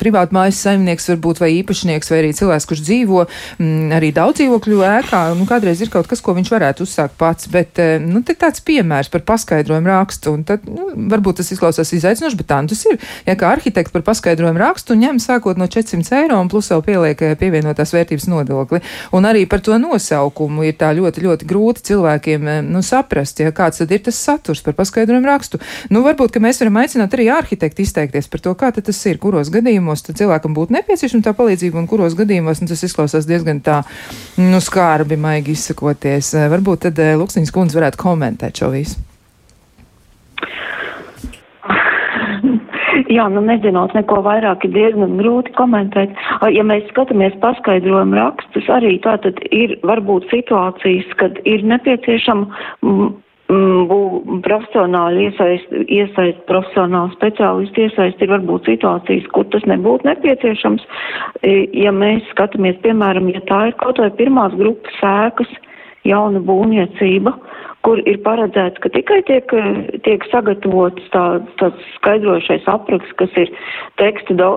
[0.00, 4.82] privāti mājas saimnieks, varbūt vai īpašnieks, vai arī cilvēks, kurš dzīvo mm, arī daudz dzīvokļu
[4.90, 7.48] ēkā, nu, kādreiz ir kaut kas, ko viņš varētu uzsākt pats.
[7.54, 12.50] Bet nu, tāds piemērs par paskaidrojumu rakstu, un tad nu, varbūt tas izklausās izaicinoši, bet
[12.50, 13.00] tā nu, tas ir.
[13.28, 17.24] Ja kā arhitekts par paskaidrojumu rakstu ņem sākot no 400 eiro un plus vēl pieliek
[17.40, 18.82] pievienotās vērtības nodokli.
[19.16, 23.80] Un arī par to nosaukumu ir tā ļoti, ļoti grūti cilvēkiem nu, saprast, ja kāds
[23.80, 25.58] tad ir tas saturs par paskaidrojumu paskaidrojumu rakstu.
[25.90, 30.04] Nu, varbūt, mēs varam aicināt arī arhitektu izteikties par to, kā tas ir, kuros gadījumos
[30.10, 33.82] cilvēkam būtu nepieciešama tā palīdzība un kuros gadījumos nu, tas izklausās diezgan tā,
[34.38, 36.34] nu, skārbi, maigi izsakoties.
[36.34, 38.98] Eh, varbūt tad eh, Luksniņas kundze varētu komentēt šo visu.
[43.14, 46.14] Jā, nu nezinot neko vairāk, ir diezgan grūti komentēt.
[46.54, 52.44] Ja mēs skatāmies paskaidrojumu rakstus, arī tā tad ir varbūt situācijas, kad ir nepieciešama
[53.48, 60.82] profesionāli iesaist, iesaist profesionāli speciālisti iesaist ir varbūt situācijas, kur tas nebūtu nepieciešams.
[61.76, 65.50] Ja mēs skatāmies, piemēram, ja tā ir kaut vai pirmās grupas sēkas,
[66.08, 67.34] jauna būvniecība,
[67.84, 69.50] kur ir paredzēts, ka tikai tiek,
[70.06, 71.24] tiek sagatavots tā,
[71.60, 73.52] tāds skaidrošais apraksts, kas ir
[74.00, 74.50] teksta, do,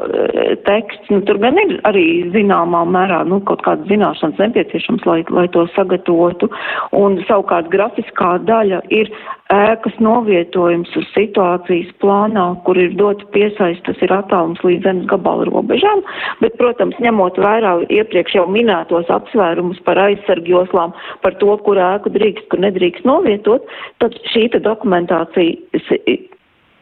[0.67, 1.11] teksts.
[1.11, 5.67] Nu, tur gan ir arī zināmā mērā nu, kaut kādas zināšanas nepieciešams, lai, lai to
[5.75, 6.49] sagatavotu.
[6.95, 9.11] Un savukārt grafiskā daļa ir
[9.53, 15.47] ēkas novietojums uz situācijas plānā, kur ir dota piesaist, tas ir attālums līdz zemes gabala
[15.47, 16.03] robežām,
[16.41, 22.49] bet, protams, ņemot vērā iepriekš jau minētos apsvērumus par aizsargjoslām, par to, kur ēku drīkst,
[22.51, 23.67] kur nedrīkst novietot,
[24.01, 25.83] tad šī dokumentācija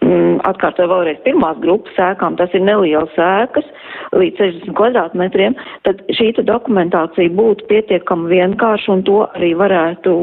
[0.05, 3.67] mm, atkārtoju vēlreiz pirmās grupas ēkām, tas ir nelielas ēkas
[4.15, 5.55] līdz 60 kvadrātmetriem,
[5.87, 10.17] tad šī dokumentācija būtu pietiekama vienkārša un to arī varētu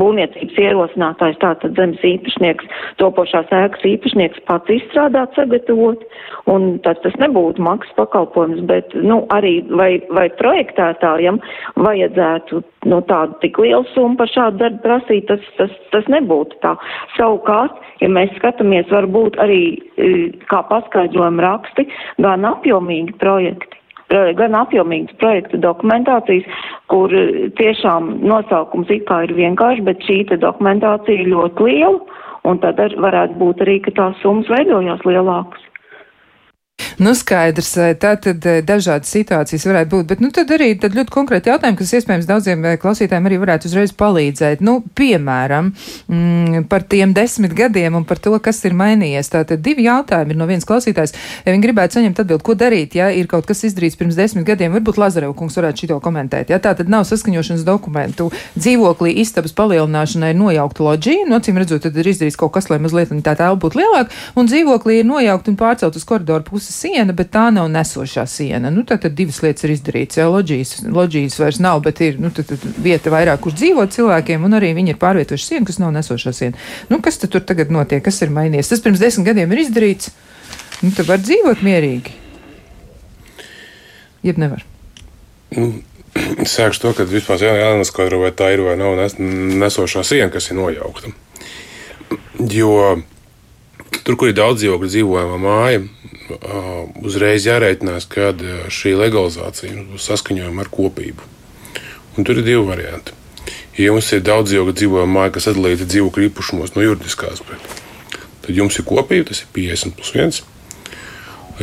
[0.00, 2.68] būvniecības ierosinātājs, tātad zemes īpašnieks,
[3.02, 6.04] topošās ēkas īpašnieks pats izstrādāt, sagatavot,
[6.52, 11.40] un tad tas nebūtu maksas pakalpojums, bet, nu, arī vai, vai projektētājam
[11.80, 16.76] vajadzētu, nu, tādu tik lielu summu par šādu darbu prasīt, tas, tas, tas nebūtu tā.
[17.16, 19.62] Savukārt, ja mēs skatāmies, varbūt arī,
[19.96, 20.12] e,
[20.50, 21.88] kā paskaidrojuma raksti,
[22.22, 23.75] gan apjomīgi projekti
[24.08, 26.46] gan apjomīgas projektu dokumentācijas,
[26.92, 32.60] kur eh, tiešām nosaukums it kā ir vienkārši, bet šī dokumentācija ir ļoti liela, un
[32.62, 35.62] tad ar, varētu būt arī, ka tās summas veidojās lielākas.
[36.96, 41.12] Nu, skaidrs, tā tad eh, dažādas situācijas varētu būt, bet nu, tad arī tad ļoti
[41.12, 44.62] konkrēti jautājumi, kas iespējams daudziem eh, klausītājiem arī varētu uzreiz palīdzēt.
[44.64, 45.68] Nu, piemēram,
[46.08, 49.28] mm, par tiem desmit gadiem un par to, kas ir mainījies.
[49.34, 51.12] Tātad divi jautājumi ir no viens klausītājs.
[51.44, 54.72] Ja viņi gribētu saņemt atbildi, ko darīt, ja ir kaut kas izdarīts pirms desmit gadiem,
[54.78, 56.54] varbūt Lazarev kungs varētu šito komentēt.
[56.54, 58.30] Ja tā tad nav saskaņošanas dokumentu.
[58.56, 62.80] Dzīvoklī istabas palielināšanai ir nojaukta loģija, no cim redzot, tad ir izdarīts kaut kas, lai
[62.80, 67.14] mazliet tā telpa būtu lielāka, un dzīvoklī ir nojaukta un pārcelt uz koridoru puses siena,
[67.16, 68.70] bet tā nav nesošā siena.
[68.72, 70.20] Nu, tad, tad divas lietas ir izdarītas.
[70.20, 74.46] Jā, loģijas, loģijas vairs nav, bet ir nu, tad, tad vieta vairāk, kur dzīvo cilvēkiem,
[74.46, 76.62] un arī viņi ir pārvietojuši sienu, kas nav nesošā siena.
[76.92, 78.04] Nu, kas tad tur tagad notiek?
[78.04, 78.70] Kas ir mainījies?
[78.72, 80.12] Tas pirms desmit gadiem ir izdarīts.
[80.84, 82.14] Nu, tad var dzīvot mierīgi.
[84.26, 84.64] Jeb nevar.
[85.56, 85.72] Nu,
[86.56, 90.60] sākšu to, ka vispār jānoskaidro, vai tā ir vai nav nes, nesošā siena, kas ir
[90.60, 91.12] nojaukta.
[92.52, 92.98] Jo
[94.04, 95.84] tur, kur ir daudz dzīvokļu dzīvojama māja,
[97.06, 101.30] uzreiz jārēķinās, kad šī legalizācija būs saskaņojama ar kopību.
[102.16, 103.14] Un tur ir divi varianti.
[103.76, 107.80] Ja jums ir daudz dzīvokļu dzīvojama māja, kas atdalīta dzīvokļu īpašumos no juridiskā aspekta,
[108.46, 110.44] tad jums ir kopība, tas ir 50 plus 1.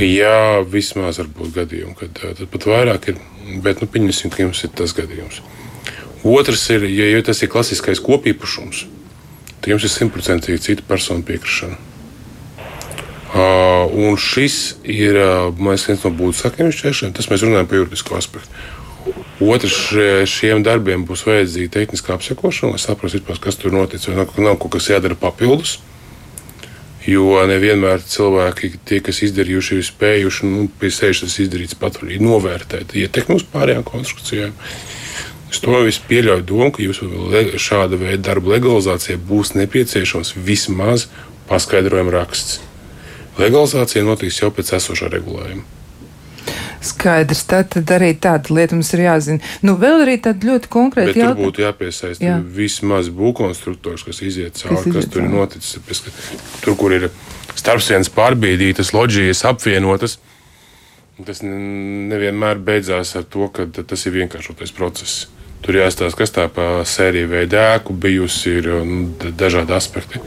[0.03, 3.19] Jā, vismaz var būt gadījumi, kad tad pat vairāk ir,
[3.65, 5.41] bet nu, pieņemsim, ka jums ir tas gadījums.
[6.23, 8.85] Otrs ir, ja, ja tas ir klasiskais kopīpašums,
[9.59, 11.92] tad jums ir simtprocentīgi cita persona piekrišana.
[13.33, 17.13] Uh, un šis ir uh, mēs, viens no būtiskākajiem šķēršļiem.
[17.17, 18.61] Tas mēs runājam par juridisko aspektu.
[19.43, 19.77] Otrs,
[20.29, 24.05] šiem darbiem būs vajadzīga tehniskā apsekošana, lai saprastu, kas tur notic.
[24.07, 25.79] Vai nav, nav kaut kas jādara papildus.
[27.03, 32.21] Jo nevienmēr cilvēki, tie, kas izdarījuši, ir spējuši, nu, pie sevis tas izdarīts pat arī
[32.23, 34.53] novērtēt ietekmi uz pārējām konstrukcijām.
[35.51, 37.09] Es to visu pieļauju domu, ka jūsu
[37.59, 41.09] šāda veida darba legalizācija būs nepieciešams vismaz
[41.49, 42.61] paskaidrojuma raksts.
[43.39, 45.65] Legalizācija notiks jau pēc esošā regulējuma.
[46.83, 49.51] Skaidrs, tad, tad arī tāda lieta mums ir jāzina.
[49.63, 51.37] Nu, vēl arī tāda ļoti konkrēta jautājuma.
[51.37, 52.35] Tur būtu jāpiesaista Jā.
[52.57, 55.79] vismaz būvkonstruktors, kas iziet cauri, kas, kas tur ir noticis.
[55.87, 56.03] Pēc,
[56.65, 57.07] tur, kur ir
[57.55, 60.17] starpsienas pārbīdītas, loģijas apvienotas,
[61.23, 65.27] tas nevienmēr beidzās ar to, ka tas ir vienkāršotais process.
[65.63, 70.19] Tur jāstāsta, kas tā pa sēriju veidā ēku bijusi, ir un dažādi aspekti.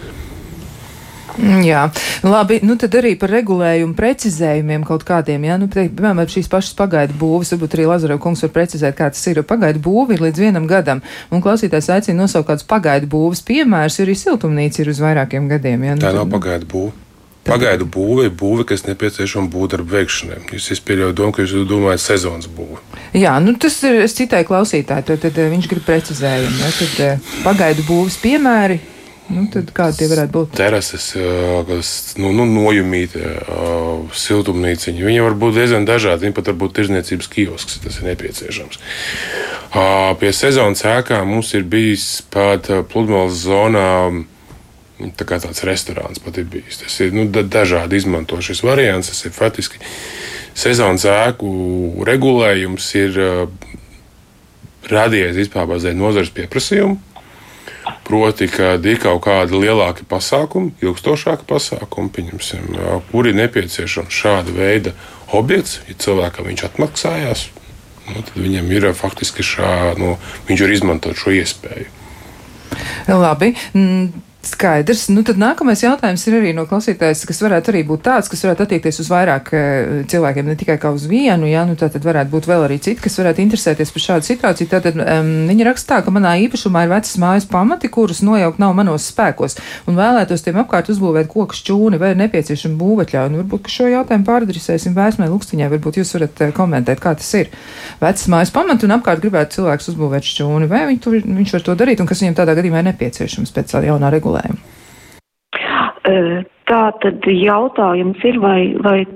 [1.37, 1.83] Mm, jā,
[2.25, 2.59] labi.
[2.65, 5.45] Nu, tad arī par regulējumu precizējumiem kaut kādiem.
[5.49, 9.25] Jā, nu, piemēram, šīs pašas pagaidu būves, varbūt arī Lazarev kungs var precizēt, kā tas
[9.31, 9.43] ir.
[9.47, 14.07] Pagaidu būve ir līdz vienam gadam, un klausītājs aicina nosaukt kādus pagaidu būves piemērus, jo
[14.07, 15.91] arī siltumnīca ir uz vairākiem gadiem.
[15.91, 16.95] Jā, nu, Tā nav pagaidu būve.
[17.47, 20.41] Pagaidu būve ir būve, kas nepieciešama būvdarbu veikšanai.
[20.57, 22.81] Jūs pieļaujat domu, ka jūs domājat sezonas būvi.
[23.15, 26.59] Jā, nu tas ir citai klausītājai, tad, tad viņš grib precizējumu.
[26.65, 28.81] Ja, tad eh, pagaidu būves piemēri
[29.27, 30.53] Nu, tad kādi tie varētu būt?
[30.55, 31.09] Terases,
[31.67, 31.89] kas
[32.21, 33.23] nu, nu, nojumīti,
[34.15, 35.03] siltumnīciņi.
[35.03, 36.29] Viņi var būt diezgan dažādi.
[36.29, 38.79] Viņi pat var būt tirzniecības kiosks, ja tas ir nepieciešams.
[40.21, 43.91] Pie sezonas ēkām mums ir bijis pat pludmales zonā.
[45.19, 46.79] Tā kā tāds restorāns pat ir bijis.
[46.85, 49.11] Tas ir nu, dažādi izmanto šis variants.
[49.11, 49.83] Tas ir faktiski
[50.57, 51.51] sezonas ēku
[52.07, 53.21] regulējums, ir
[54.87, 57.01] radījies vispār bazē nozares pieprasījumu.
[58.07, 62.77] Proti, kad ir kaut kādi lielāki pasākumi, ilgstošāki pasākumi, pieņemsim,
[63.11, 64.93] kuri nepieciešams šāda veida
[65.35, 67.49] objekts, ja cilvēkam viņš atmaksājās,
[68.07, 70.15] nu, tad viņam ir faktiski šā, nu,
[70.47, 71.91] viņš var izmantot šo iespēju.
[73.11, 73.55] Labi.
[74.47, 75.09] Skaidrs.
[75.11, 78.65] Nu, tad nākamais jautājums ir arī no klausītājas, kas varētu arī būt tāds, kas varētu
[78.67, 82.31] attiekties uz vairāk uh, cilvēkiem, ne tikai kā uz vienu, jā, nu tā tad varētu
[82.33, 84.71] būt vēl arī citi, kas varētu interesēties par šādu situāciju.
[84.71, 88.77] Tātad um, viņa raksta tā, ka manā īpašumā ir vecas mājas pamati, kurus nojaukt nav
[88.79, 89.59] manos spēkos,
[89.91, 93.33] un vēlētos tiem apkārt uzbūvēt koku šķūni vai nepieciešama būvetļauja.
[93.33, 97.51] Un varbūt, šo jautājumu pārdrisēsim vēsmē Lukstiņai, varbūt jūs varat uh, komentēt, kā tas ir.
[98.03, 101.79] Vecas mājas pamati un apkārt gribētu cilvēks uzbūvēt šķūni, vai viņ, tu, viņš var to
[101.83, 104.67] darīt, un kas viņam tādā gadījumā ir nepieciešams pēc jaunā regulējuma regulējumu?
[106.67, 109.07] Tā tad jautājums ir, vai, vai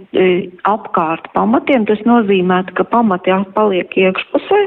[0.67, 4.61] apkārt pamatiem tas nozīmē, ka pamati paliek iekšpusē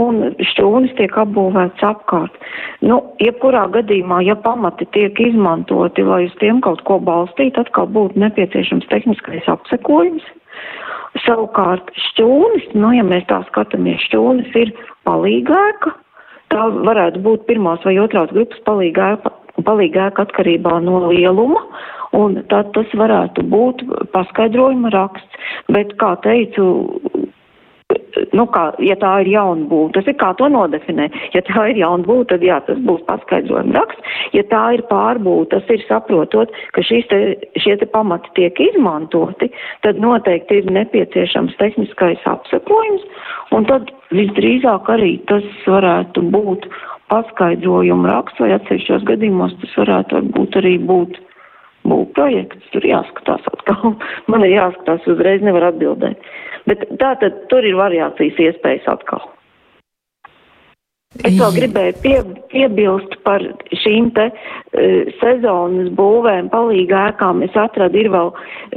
[0.00, 2.36] un šķūnis tiek apbūvēts apkārt.
[2.84, 8.20] Nu, jebkurā gadījumā, ja pamati tiek izmantoti, lai uz tiem kaut ko balstītu, atkal būtu
[8.20, 10.24] nepieciešams tehniskais apsekojums.
[11.24, 14.74] Savukārt šķūnis, nu, ja mēs tā skatāmies, šķūnis ir
[15.06, 15.94] palīgēka,
[16.52, 19.32] tā varētu būt pirmās vai otrās grupas palīgēka
[19.66, 21.62] palīgēka atkarībā no lieluma,
[22.16, 25.42] un tad tas varētu būt paskaidrojuma raksts.
[25.72, 26.66] Bet, kā teicu,
[28.36, 31.08] nu, kā, ja tā ir jauna būva, tas ir kā to nodefinē.
[31.34, 34.14] Ja tā ir jauna būva, tad jā, tas būs paskaidrojuma raksts.
[34.36, 37.20] Ja tā ir pārbūva, tas ir saprotot, ka te,
[37.60, 39.50] šie te pamati tiek izmantoti,
[39.86, 43.06] tad noteikti ir nepieciešams tehniskais apsakojums,
[43.54, 46.68] un tad visdrīzāk arī tas varētu būt
[47.12, 51.20] paskaidrojumu raksts vai atsevišķos gadījumos tas varētu būt arī būt
[51.88, 52.72] būvprojekts.
[52.72, 53.96] Tur jāskatās atkal.
[54.32, 56.20] Man ir jāskatās, uzreiz nevar atbildēt.
[56.68, 59.26] Bet tā tad tur ir variācijas iespējas atkal.
[61.22, 62.14] Es vēl gribēju pie,
[62.50, 63.42] piebilst par
[63.84, 67.44] šīm te uh, sezonas būvēm, palīga ēkām.
[67.46, 68.32] Es atradu ir vēl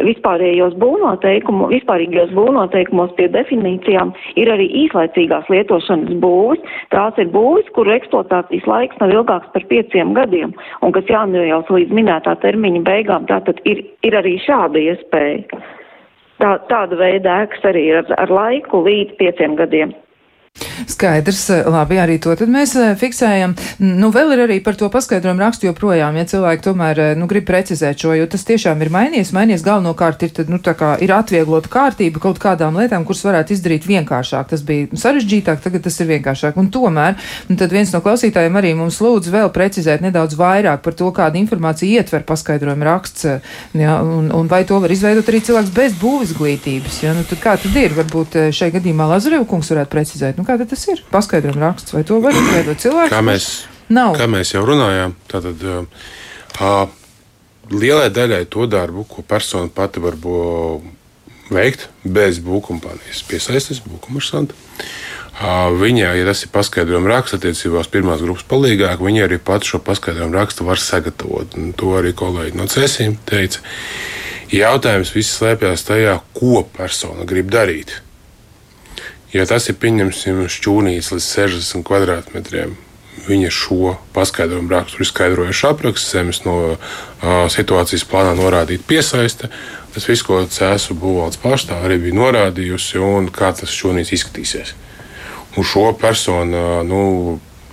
[0.05, 6.61] vispārējos būvnoteikumos, vispārīgajos būvnoteikumos pie definīcijām ir arī īslaicīgās lietošanas būvas.
[6.93, 10.53] Tās ir būvas, kuru eksploatācijas laiks nav ilgāks par pieciem gadiem
[10.85, 13.25] un kas jānojaus līdz minētā termiņa beigām.
[13.31, 15.63] Tātad ir, ir arī šāda iespēja.
[16.37, 19.97] Tā, tāda veida ēkas arī ir ar, ar laiku līdz pieciem gadiem.
[20.85, 23.55] Skaidrs, labi, arī to tad mēs eh, fiksējam.
[23.81, 27.47] Nu, vēl ir arī par to paskaidrojumu rakstu joprojām, ja cilvēki tomēr, eh, nu, grib
[27.47, 29.33] precizēt šo, jo tas tiešām ir mainījies.
[29.35, 33.55] Mainījies galvenokārt ir, tad, nu, tā kā ir atvieglota kārtība kaut kādām lietām, kuras varētu
[33.55, 34.51] izdarīt vienkāršāk.
[34.51, 36.59] Tas bija sarežģītāk, tagad tas ir vienkāršāk.
[36.61, 37.17] Un tomēr,
[37.49, 41.41] un tad viens no klausītājiem arī mums lūdz vēl precizēt nedaudz vairāk par to, kādu
[41.41, 43.27] informāciju ietver paskaidrojumu raksts,
[43.77, 47.01] ja, un, un vai to var izveidot arī cilvēks bez būvizglītības.
[47.05, 47.95] Ja, nu, tad kā tad ir?
[47.97, 50.39] Varbūt eh, šai gadījumā Lazarevkungs varētu precizēt.
[50.39, 51.01] Nu, kā tad tas ir?
[51.11, 53.13] Paskaidrojuma raksts, vai to var izveidot cilvēks?
[53.13, 53.49] Kā mēs,
[53.93, 54.15] Nav.
[54.19, 56.85] kā mēs jau runājām, tātad uh,
[57.71, 60.17] lielai daļai to darbu, ko persona pati var
[61.51, 64.55] veikt bez būvkompānijas piesaistes, būvkomersanta.
[65.37, 69.79] Viņa, ja tas ir paskaidrojuma raksts attiecībā uz pirmās grupas palīgāku, viņa arī pati šo
[69.85, 71.53] paskaidrojumu rakstu var sagatavot.
[71.59, 73.61] Un to arī kolēģi no cēsīm teica.
[74.49, 77.99] Jautājums viss slēpjas tajā, ko persona grib darīt.
[79.37, 82.71] Ja tas ir pieņemsim šķūnīts līdz 60 kvadrātmetriem,
[83.27, 86.79] viņa šo paskaidrojumu raksturu ir skaidrojuši apraksts, zemes no uh,
[87.53, 89.51] situācijas plānā norādīta piesaiste.
[89.93, 94.73] Tas viss, ko cēsu būvvaldes pārstāvja arī bija norādījusi, un kā tas šķūnīts izskatīsies.
[95.57, 97.03] Un šo personu nu,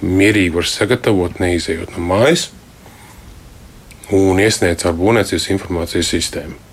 [0.05, 2.51] mierīgi var sagatavot, neizejot no mājas
[4.13, 6.64] un iesniegt ar būvniecības informācijas sistēmu.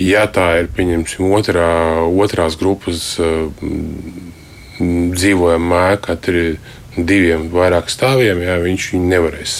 [0.00, 1.68] Ja tā ir pieņemsim otrā,
[2.08, 3.18] otrās grupas
[4.80, 6.58] dzīvojama ēka, ir
[6.96, 9.54] diviem vairāk stāviem, ja viņš viņu nevarēs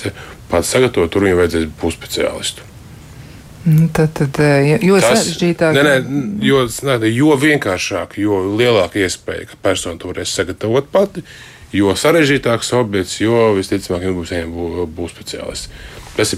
[0.50, 2.66] pats sagatavot, tur viņam vajadzēs būt speciālistu.
[3.68, 4.38] Nu, tad, tad
[4.80, 5.76] jo sarežģītāk.
[5.76, 5.94] Nē, nē,
[6.42, 6.64] jo,
[7.12, 11.22] jo vienkāršāk, jo lielāka iespēja, ka persona to varēs sagatavot pati,
[11.76, 15.68] jo sarežģītāks objekts, jo visticamāk, būs jābūt būs speciālists.
[16.16, 16.34] Tas.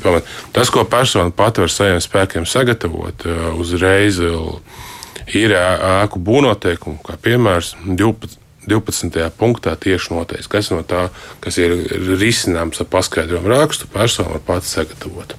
[0.53, 4.21] Tas, ko persona pati var saviem spēkiem sagatavot, eh, uzreiz
[5.33, 8.39] ir ēku būvnoteikumi, kā piemērs 12.
[8.67, 9.31] 12.
[9.35, 11.09] punktā tieši noteikts, kas no tā,
[11.43, 11.73] kas ir
[12.21, 15.35] risināms ar paskaidrojumu rakstu, persona var pats sagatavot.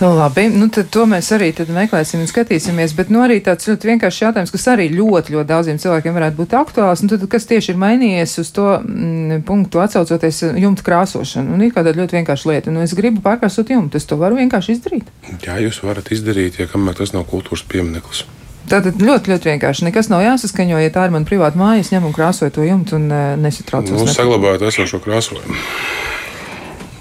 [0.00, 2.94] Nu, labi, nu tad to mēs arī meklēsim un skatīsimies.
[2.96, 6.54] Bet nu, arī tāds ļoti vienkāršs jautājums, kas arī ļoti, ļoti daudziem cilvēkiem varētu būt
[6.56, 7.02] aktuāls.
[7.04, 11.52] Nu, tad, kas tieši ir mainījies uz to mm, punktu atsaucoties jumta krāsošanu?
[11.52, 12.72] Un ir kāda ļoti vienkārša lieta.
[12.72, 14.00] Nu, es gribu pārkrāsot jumtu.
[14.00, 15.12] Es to varu vienkārši izdarīt.
[15.44, 18.24] Jā, jūs varat izdarīt, ja kamēr tas nav kultūras piemineklis.
[18.72, 19.84] Tātad ļoti, ļoti vienkārši.
[19.90, 22.96] Nekas nav jāsaskaņo, ja tā ir mana privāta māja, es ņemu un krāsoju to jumtu
[22.96, 24.00] un uh, nesatraucos.
[24.00, 25.60] Nu, saglabājot esošo krāsojumu.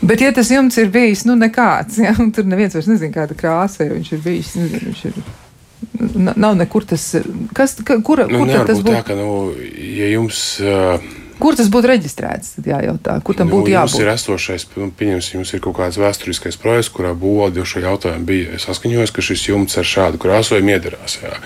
[0.10, 3.38] Bet, ja tas jums ir bijis, nu, nekāds, ja, un tur neviens vairs nezina, kāda
[3.38, 5.22] krāsa ir, viņš ir bijis, nezinu, viņš ir.
[6.20, 7.03] Nav nekur tas,
[7.55, 8.95] kas, ka, kura, nu, kur tas būtu?
[8.97, 10.97] Tā, ka, nu, ja jums uh,
[11.39, 12.57] Kur tas būtu reģistrēts?
[12.57, 13.93] Tad jājautā, kur tam būtu Nu, jābūt.
[13.95, 18.28] Jums ir esošais, nu, pieņemsim, jums ir kaut kāds vēsturiskais projekts, kurā jau šo jautājumu
[18.28, 21.16] bija saskaņojis, ka šis jumts ar šādu krāsojumu iedarās.
[21.24, 21.38] Jā.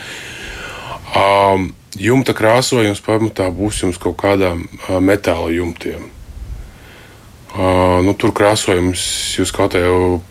[1.14, 4.66] Um, jumta krāsojums pamatā būs jums kaut kādām
[5.05, 6.09] metāla jumtiem.
[7.53, 9.01] Uh, nu, tur krāsojums
[9.37, 10.21] jūs kaut kā jau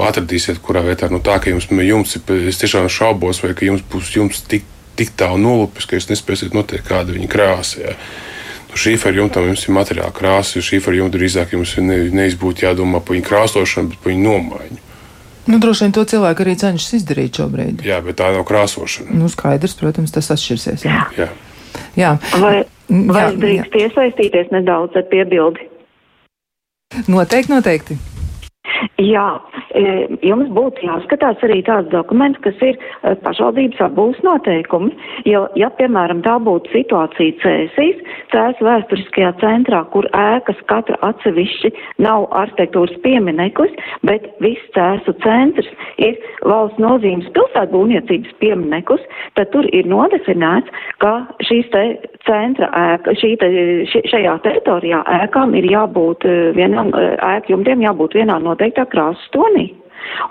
[0.00, 1.10] atradīsiet, kurā vietā.
[1.12, 4.64] Nu, tā, ka jums jumts ir, es tiešām šaubos, vai ka jums būs jumts tik,
[4.96, 7.82] tik tālu nolupis, ka jūs nespēsiet noteikt, kāda viņa krāsa.
[7.82, 7.92] Jā.
[8.70, 12.64] Nu, šīferu jumtam jums ir materiāla krāsa, jo šīferu jumta drīzāk jums ne, nevis būtu
[12.64, 14.80] jādomā par viņu krāsošanu, bet par viņu nomaiņu.
[15.44, 17.84] Nu, droši vien to cilvēku arī cenšas izdarīt šobrīd.
[17.84, 19.12] Jā, bet tā nav krāsošana.
[19.12, 20.86] Nu, skaidrs, protams, tas atšķirsies.
[20.88, 21.04] Jā.
[21.20, 21.28] Jā.
[21.98, 22.16] Jā.
[22.40, 22.54] Vai,
[22.88, 25.68] vai jā, es drīkst iesaistīties nedaudz ar piebildi?
[27.08, 28.00] Noteikti, noteikti.
[29.00, 29.24] Jā,
[29.76, 29.82] e,
[30.24, 34.92] jums būtu jāskatās arī tāds dokuments, kas ir e, pašvaldības apbūves noteikumi.
[35.28, 38.00] Jo, ja, piemēram, tā būtu situācija Cēsīs,
[38.32, 41.72] Cēs vēsturiskajā centrā, kur ēkas katra atsevišķi
[42.06, 43.74] nav arhitektūras piemineklis,
[44.06, 45.70] bet viss Cēsu centrs
[46.02, 49.04] ir valsts nozīmes pilsētbūvniecības piemineklis,
[49.38, 50.70] tad tur ir nodefinēts,
[51.04, 51.16] ka
[51.46, 51.84] šīs te
[52.28, 53.50] centra ēka, šī te,
[54.10, 59.70] šajā teritorijā ēkām ir jābūt e, vienam, e, ēku jumtiem jābūt vienā noteiktā krāsas tonī.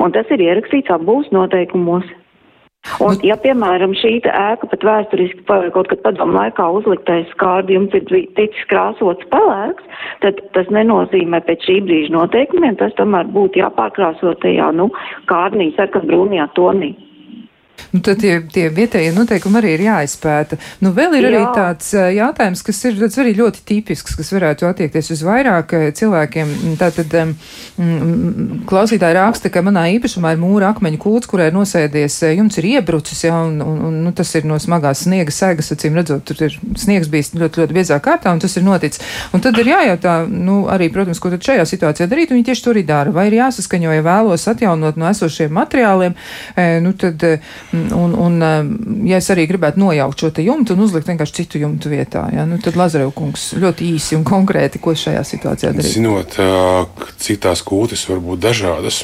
[0.03, 2.05] Un tas ir ierakstīts apbūves noteikumos.
[2.99, 8.27] Un, ja, piemēram, šī ēka pat vēsturiski kaut kad padomu laikā uzliktais skārdījums ir vi-
[8.35, 9.87] ticis krāsots pelēks,
[10.19, 14.89] tad tas nenozīmē pēc šī brīža noteikumiem, tas tomēr būtu jāpārkrāso tajā, nu,
[15.31, 16.91] kārnī, sarkan brūnijā tonī.
[17.93, 20.57] Nu, tad tie, tie vietējie noteikumi arī ir jāizpēta.
[20.81, 21.29] Nu, vēl ir Jā.
[21.29, 26.53] arī tāds jautājums, kas ir arī ļoti tipisks, kas varētu attiekties uz vairāk cilvēkiem.
[26.79, 32.69] Tātad mm, klausītāji raksta, ka manā īpašumā ir mūra akmeņu kūts, kurai nosēdies, jums ir
[32.71, 36.47] iebrucis, ja, un, un, un nu, tas ir no smagās sniega sēgas, acīm redzot, tur
[36.47, 39.03] ir sniegs bijis ļoti, ļoti biezā kārtā, un tas ir noticis.
[39.37, 42.65] Un tad ir jājautā, nu, arī, protams, ko tad šajā situācijā darīt, un viņi tieši
[42.65, 43.13] to arī dara.
[43.13, 46.17] Vai ir jāsaskaņo, ja vēlos atjaunot no esošiem materiāliem,
[46.81, 47.29] nu, tad,
[47.73, 48.51] un, un, e,
[49.09, 52.59] ja es arī gribētu nojaukt šo jumtu un uzlikt vienkārši citu jumtu vietā, ja, nu,
[52.61, 55.95] tad Lazarev kungs ļoti īsi un konkrēti, ko šajā situācijā darīt.
[55.95, 59.03] Zinot, ka cik tās kūtis var būt dažādas.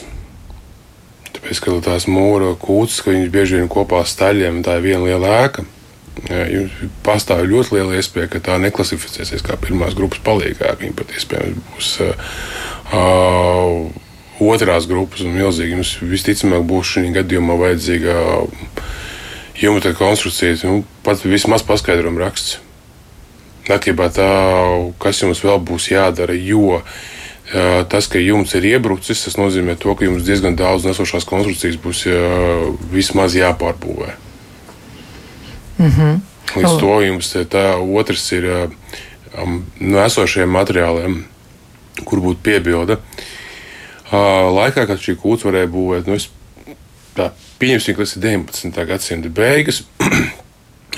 [1.39, 5.35] Tāpēc, ka tās mūra kūtis, ka viņas bieži vien kopā staļiem, tā ir viena liela
[5.45, 5.65] ēka.
[6.27, 6.73] Jums
[7.05, 10.73] pastāv ļoti liela iespēja, ka tā neklasificēsies kā pirmās grupas palīgā.
[10.81, 12.11] Viņa pat iespējams būs uh,
[14.39, 15.75] otrās grupas un milzīgi.
[15.75, 18.15] Jums visticamāk būs šī gadījumā vajadzīga
[19.59, 22.59] jumta konstrukcija, nu, pat vismaz paskaidrojuma raksts.
[23.69, 24.29] Attiecībā tā,
[25.01, 29.93] kas jums vēl būs jādara, jo ā, tas, ka jums ir iebrucis, tas nozīmē, to,
[29.93, 32.17] ka jums diezgan daudz nesošās konstrukcijas būs ā,
[32.89, 34.15] vismaz jāpārbūvē.
[35.79, 36.19] Mm -hmm.
[36.55, 36.79] Līdz Oh.
[36.79, 38.69] to jums tā otrs ir
[39.37, 41.23] um, no esošajiem materiāliem,
[42.05, 42.97] kur būtu piebilde.
[42.97, 43.38] Ā,
[44.09, 46.29] Laikā, kad šī kūts varēja būvēt, nu, es
[47.17, 47.29] tā
[47.61, 48.85] pieņemsim, ka tas ir 19.
[48.89, 49.83] gadsimta beigas.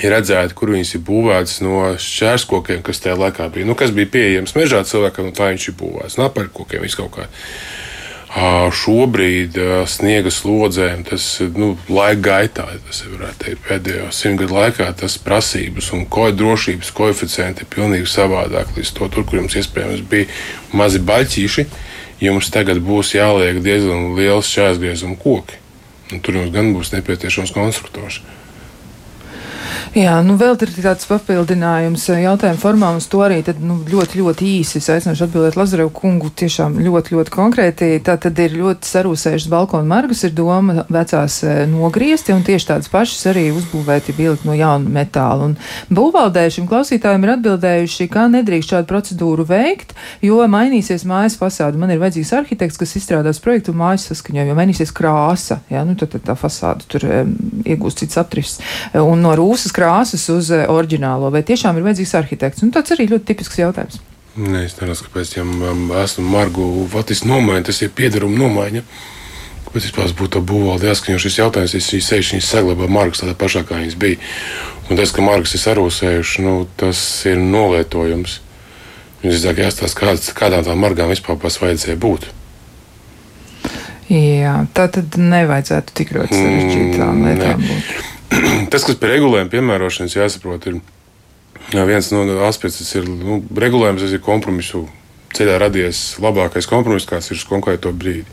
[0.00, 3.68] ir redzēti, kur viņas ir būvētas no šķērskokiem, kas tajā laikā bija.
[3.68, 6.18] Nu, kas bija pieejams mežā cilvēkam, un tā viņš ir būvēts.
[6.20, 7.28] Naparkokiem viss kaut kā.
[8.32, 9.58] Šobrīd
[9.92, 15.90] sniega slodzēm, tas nu, laika gaitā, tas ir teikt, pēdējo simt gadu laikā, tas prasības
[15.92, 18.72] un ko drošības koeficienti ir pilnīgi savādāk.
[18.78, 20.30] Līdz to, tur, kur jums iespējams bija
[20.72, 21.66] mazi baļķīši,
[22.22, 25.58] jums tagad būs jāliek diezgan liels šķērsgriezuma koki.
[26.12, 28.20] Un tur jums gan būs nepieciešams konstruktors.
[29.92, 34.22] Jā, nu vēl ir tāds papildinājums eh, jautājumu formā, uz to arī tad, nu, ļoti,
[34.22, 37.88] ļoti īsi aicināšu atbildēt Lazarevu kungu tiešām ļoti, ļoti konkrēti.
[38.00, 42.88] Tā tad ir ļoti sarūsējušas balkonu margas, ir doma vecās eh, nogriezti un tieši tādas
[42.88, 45.50] pašas arī uzbūvēti bildi no jauna metāla.
[45.50, 45.58] Un
[45.92, 49.92] būvvaldē šim klausītājiem ir atbildējuši, ka nedrīkst šādu procedūru veikt,
[50.24, 51.76] jo mainīsies mājas fasāde.
[51.76, 55.60] Man ir vajadzīgs arhitekts, kas izstrādās projektu un mājas saskaņo, jo mainīsies krāsa.
[55.68, 57.36] Jā, nu, tad, tad tā fasāde tur um,
[57.68, 58.56] iegūst cits aptris.
[58.96, 61.32] Un no rūsas krāsas uz uh, oriģinālo.
[61.34, 62.62] Vai tiešām ir vajadzīgs arhitekts?
[62.62, 63.98] Nu, tāds arī ļoti tipisks jautājums.
[64.32, 68.84] Nē, es neredzu, kāpēc ja um, esmu margu vatis nomaiņa, tas ir piederuma nomaiņa.
[69.66, 73.34] Kāpēc vispār būtu tā būvvalde jāskaņo šis jautājums, ja šīs sejas viņas saglabā margas tādā
[73.36, 74.20] pašā, kā viņas bija.
[74.88, 78.38] Un tas, ka margas ir sarūsējuši, nu, tas ir nolietojums.
[79.22, 82.30] Viņas drīzāk jāstāsta, kādas, kādām tām margām vispār pats vajadzēja būt.
[84.12, 88.11] Jā, tā tad nevajadzētu tik ļoti sarežģītām Mm, lietām būt.
[88.72, 90.80] Tas, kas pie regulējuma piemērošanas jāsaprot, ir
[91.88, 94.86] viens no aspektiem, ir nu, regulējums, tas ir kompromisu
[95.36, 98.26] ceļā radies labākais kompromiss, kāds ir uz konkrēto brīdi.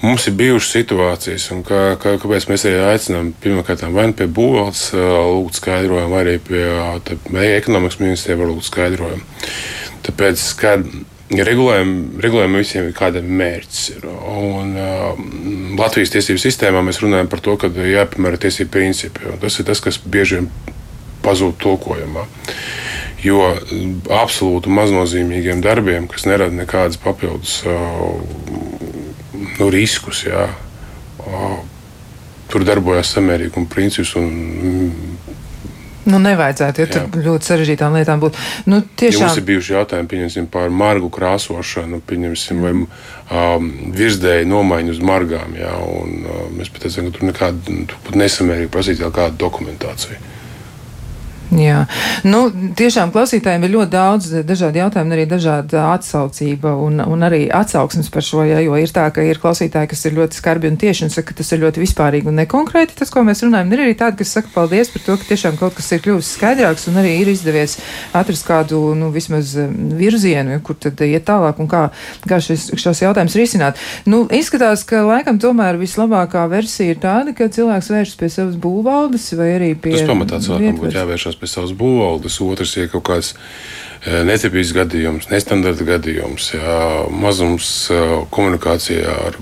[0.00, 4.30] Mums ir bijušas situācijas, un kā, kā, kāpēc mēs arī aicinām pirmkārt vai nu pie
[4.32, 6.62] būvvaldes lūgt skaidrojumu, vai arī pie
[7.04, 9.26] tā, ekonomikas ministrija var lūgt skaidrojumu.
[10.06, 10.88] Tāpēc, kad
[11.30, 13.82] regulējumi, regulējumi visiem ir kāda mērķis.
[13.94, 14.06] Ir.
[14.10, 15.20] Un, uh,
[15.78, 19.34] Latvijas tiesību sistēmā mēs runājam par to, ka jāpiemēro tiesību principi.
[19.42, 20.50] Tas ir tas, kas bieži vien
[21.24, 22.26] pazūd tulkojumā.
[23.22, 23.50] Jo
[24.16, 28.16] absolūti maznozīmīgiem darbiem, kas nerada nekādas papildus uh,
[29.60, 30.24] nu, riskus.
[30.26, 30.48] Jā.
[32.50, 34.16] Tur darbojas samērīguma princips.
[34.18, 35.04] Un,
[36.10, 38.40] Nu, nevajadzētu, jo tur ļoti sarežģītām lietām būtu.
[38.70, 39.22] Nu, tiešām...
[39.22, 40.10] ja mums ir bijuši jautājumi
[40.50, 42.02] par margu krāsošanu,
[42.64, 45.54] vai um, virsdēju nomaiņu uz margām.
[45.58, 50.20] Jā, un, uh, mēs pat teicām, ka tur nekāda nu, nesamērīgi prasīt kādu dokumentāciju.
[51.50, 51.80] Jā,
[52.30, 52.44] nu,
[52.78, 58.22] tiešām klausītājiem ir ļoti daudz dažādu jautājumu, arī dažāda atsaucība un, un arī atsauksmes par
[58.22, 61.10] šo, ja, jo ir tā, ka ir klausītāji, kas ir ļoti skarbi un tieši un
[61.10, 63.72] saka, ka tas ir ļoti vispārīgi un nekonkrēti, tas, ko mēs runājam.
[63.74, 66.86] Ir arī tādi, kas saka paldies par to, ka tiešām kaut kas ir kļuvis skaidrāks
[66.92, 67.80] un arī ir izdevies
[68.14, 71.82] atrast kādu, nu, vismaz um, virzienu, kur tad iet tālāk un kā,
[72.30, 73.82] kā šis, šos jautājumus risināt.
[74.06, 79.26] Nu, izskatās, ka laikam tomēr vislabākā versija ir tāda, ka cilvēks vēršas pie savas būvvaldes
[79.34, 79.98] vai arī pie.
[79.98, 85.28] Tas pamatā cilvēkam būtu jāvēršas pie savas būvvaldes, otrs ir kaut kāds e, netipisks gadījums,
[85.32, 86.78] nestandarta gadījums, jā,
[87.10, 88.00] mazums e,
[88.34, 89.38] komunikācijā ar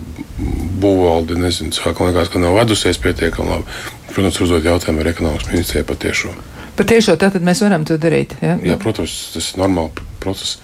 [0.83, 1.39] būvvaldi.
[1.43, 3.79] Nezinu, sākam liekas, ka nav vedusies pietiekami labi.
[4.09, 6.35] Protams, uzdot jautājumu ar ekonomikas ministrijai par tiešo.
[6.79, 8.37] Par tiešo tātad mēs varam to darīt.
[8.43, 8.57] Ja?
[8.63, 10.59] Jā, protams, tas ir normāls process.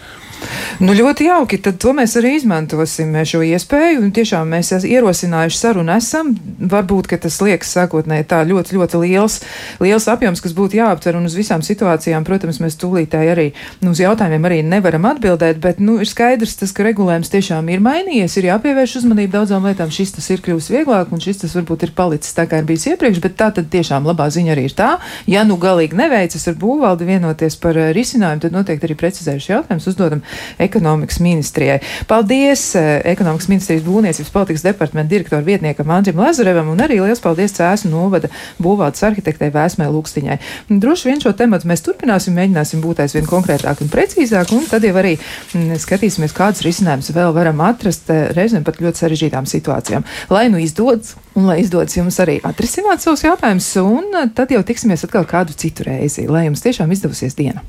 [0.82, 1.59] Nu, ļoti jauki.
[1.62, 4.01] Tad to mēs arī izmantosim šo iespēju.
[4.03, 6.32] Un tiešām mēs ierosinājuši sarunu esam.
[6.74, 9.38] Varbūt, ka tas liekas sākotnēji tā ļoti, ļoti liels,
[9.84, 11.18] liels apjoms, kas būtu jāaptver.
[11.18, 13.47] Un uz visām situācijām, protams, mēs tūlītēji arī
[13.84, 15.61] nu, uz jautājumiem arī nevaram atbildēt.
[15.62, 18.38] Bet nu, ir skaidrs, tas, ka regulējums tiešām ir mainījies.
[18.40, 19.95] Ir jāpievērš uzmanība daudzām lietām.
[19.95, 22.88] Šis tas ir kļuvis vieglāk, un šis tas varbūt ir palicis tā, kā ir bijis
[22.90, 23.22] iepriekš.
[23.24, 24.90] Bet tā tad tiešām labā ziņa arī ir tā.
[25.30, 29.90] Ja nu galīgi neveicas ar būvvaldi vienoties par eh, risinājumu, tad noteikti arī precizējuši jautājumus
[29.92, 30.24] uzdodam
[30.59, 31.80] ekonomikas ministrijai.
[32.11, 37.55] Paldies eh, ekonomikas ministrijas būvniecības politikas departamenta direktora vietniekam Andrim Lazarevam un arī liels paldies
[37.57, 38.30] Cēsu novada
[38.62, 40.39] būvvaldes arhitektei Vēsmē Lūkstiņai.
[40.68, 44.95] Droši vien šo tematu mēs turpināsim, mēģināsim būt aizvien konkrētāk un precīzāk, un tad jau
[45.01, 50.07] arī mm, skatīsimies, kādas risinājumus vēl varam atrast eh, reizēm pat ļoti sarežģītām situācijām.
[50.35, 54.64] Lai nu izdodas, un lai izdodas jums arī atrisināt savus jautājumus, un eh, tad jau
[54.66, 57.64] tiksimies atkal kādu citu reizi, lai jums tiešām izdevusies diena.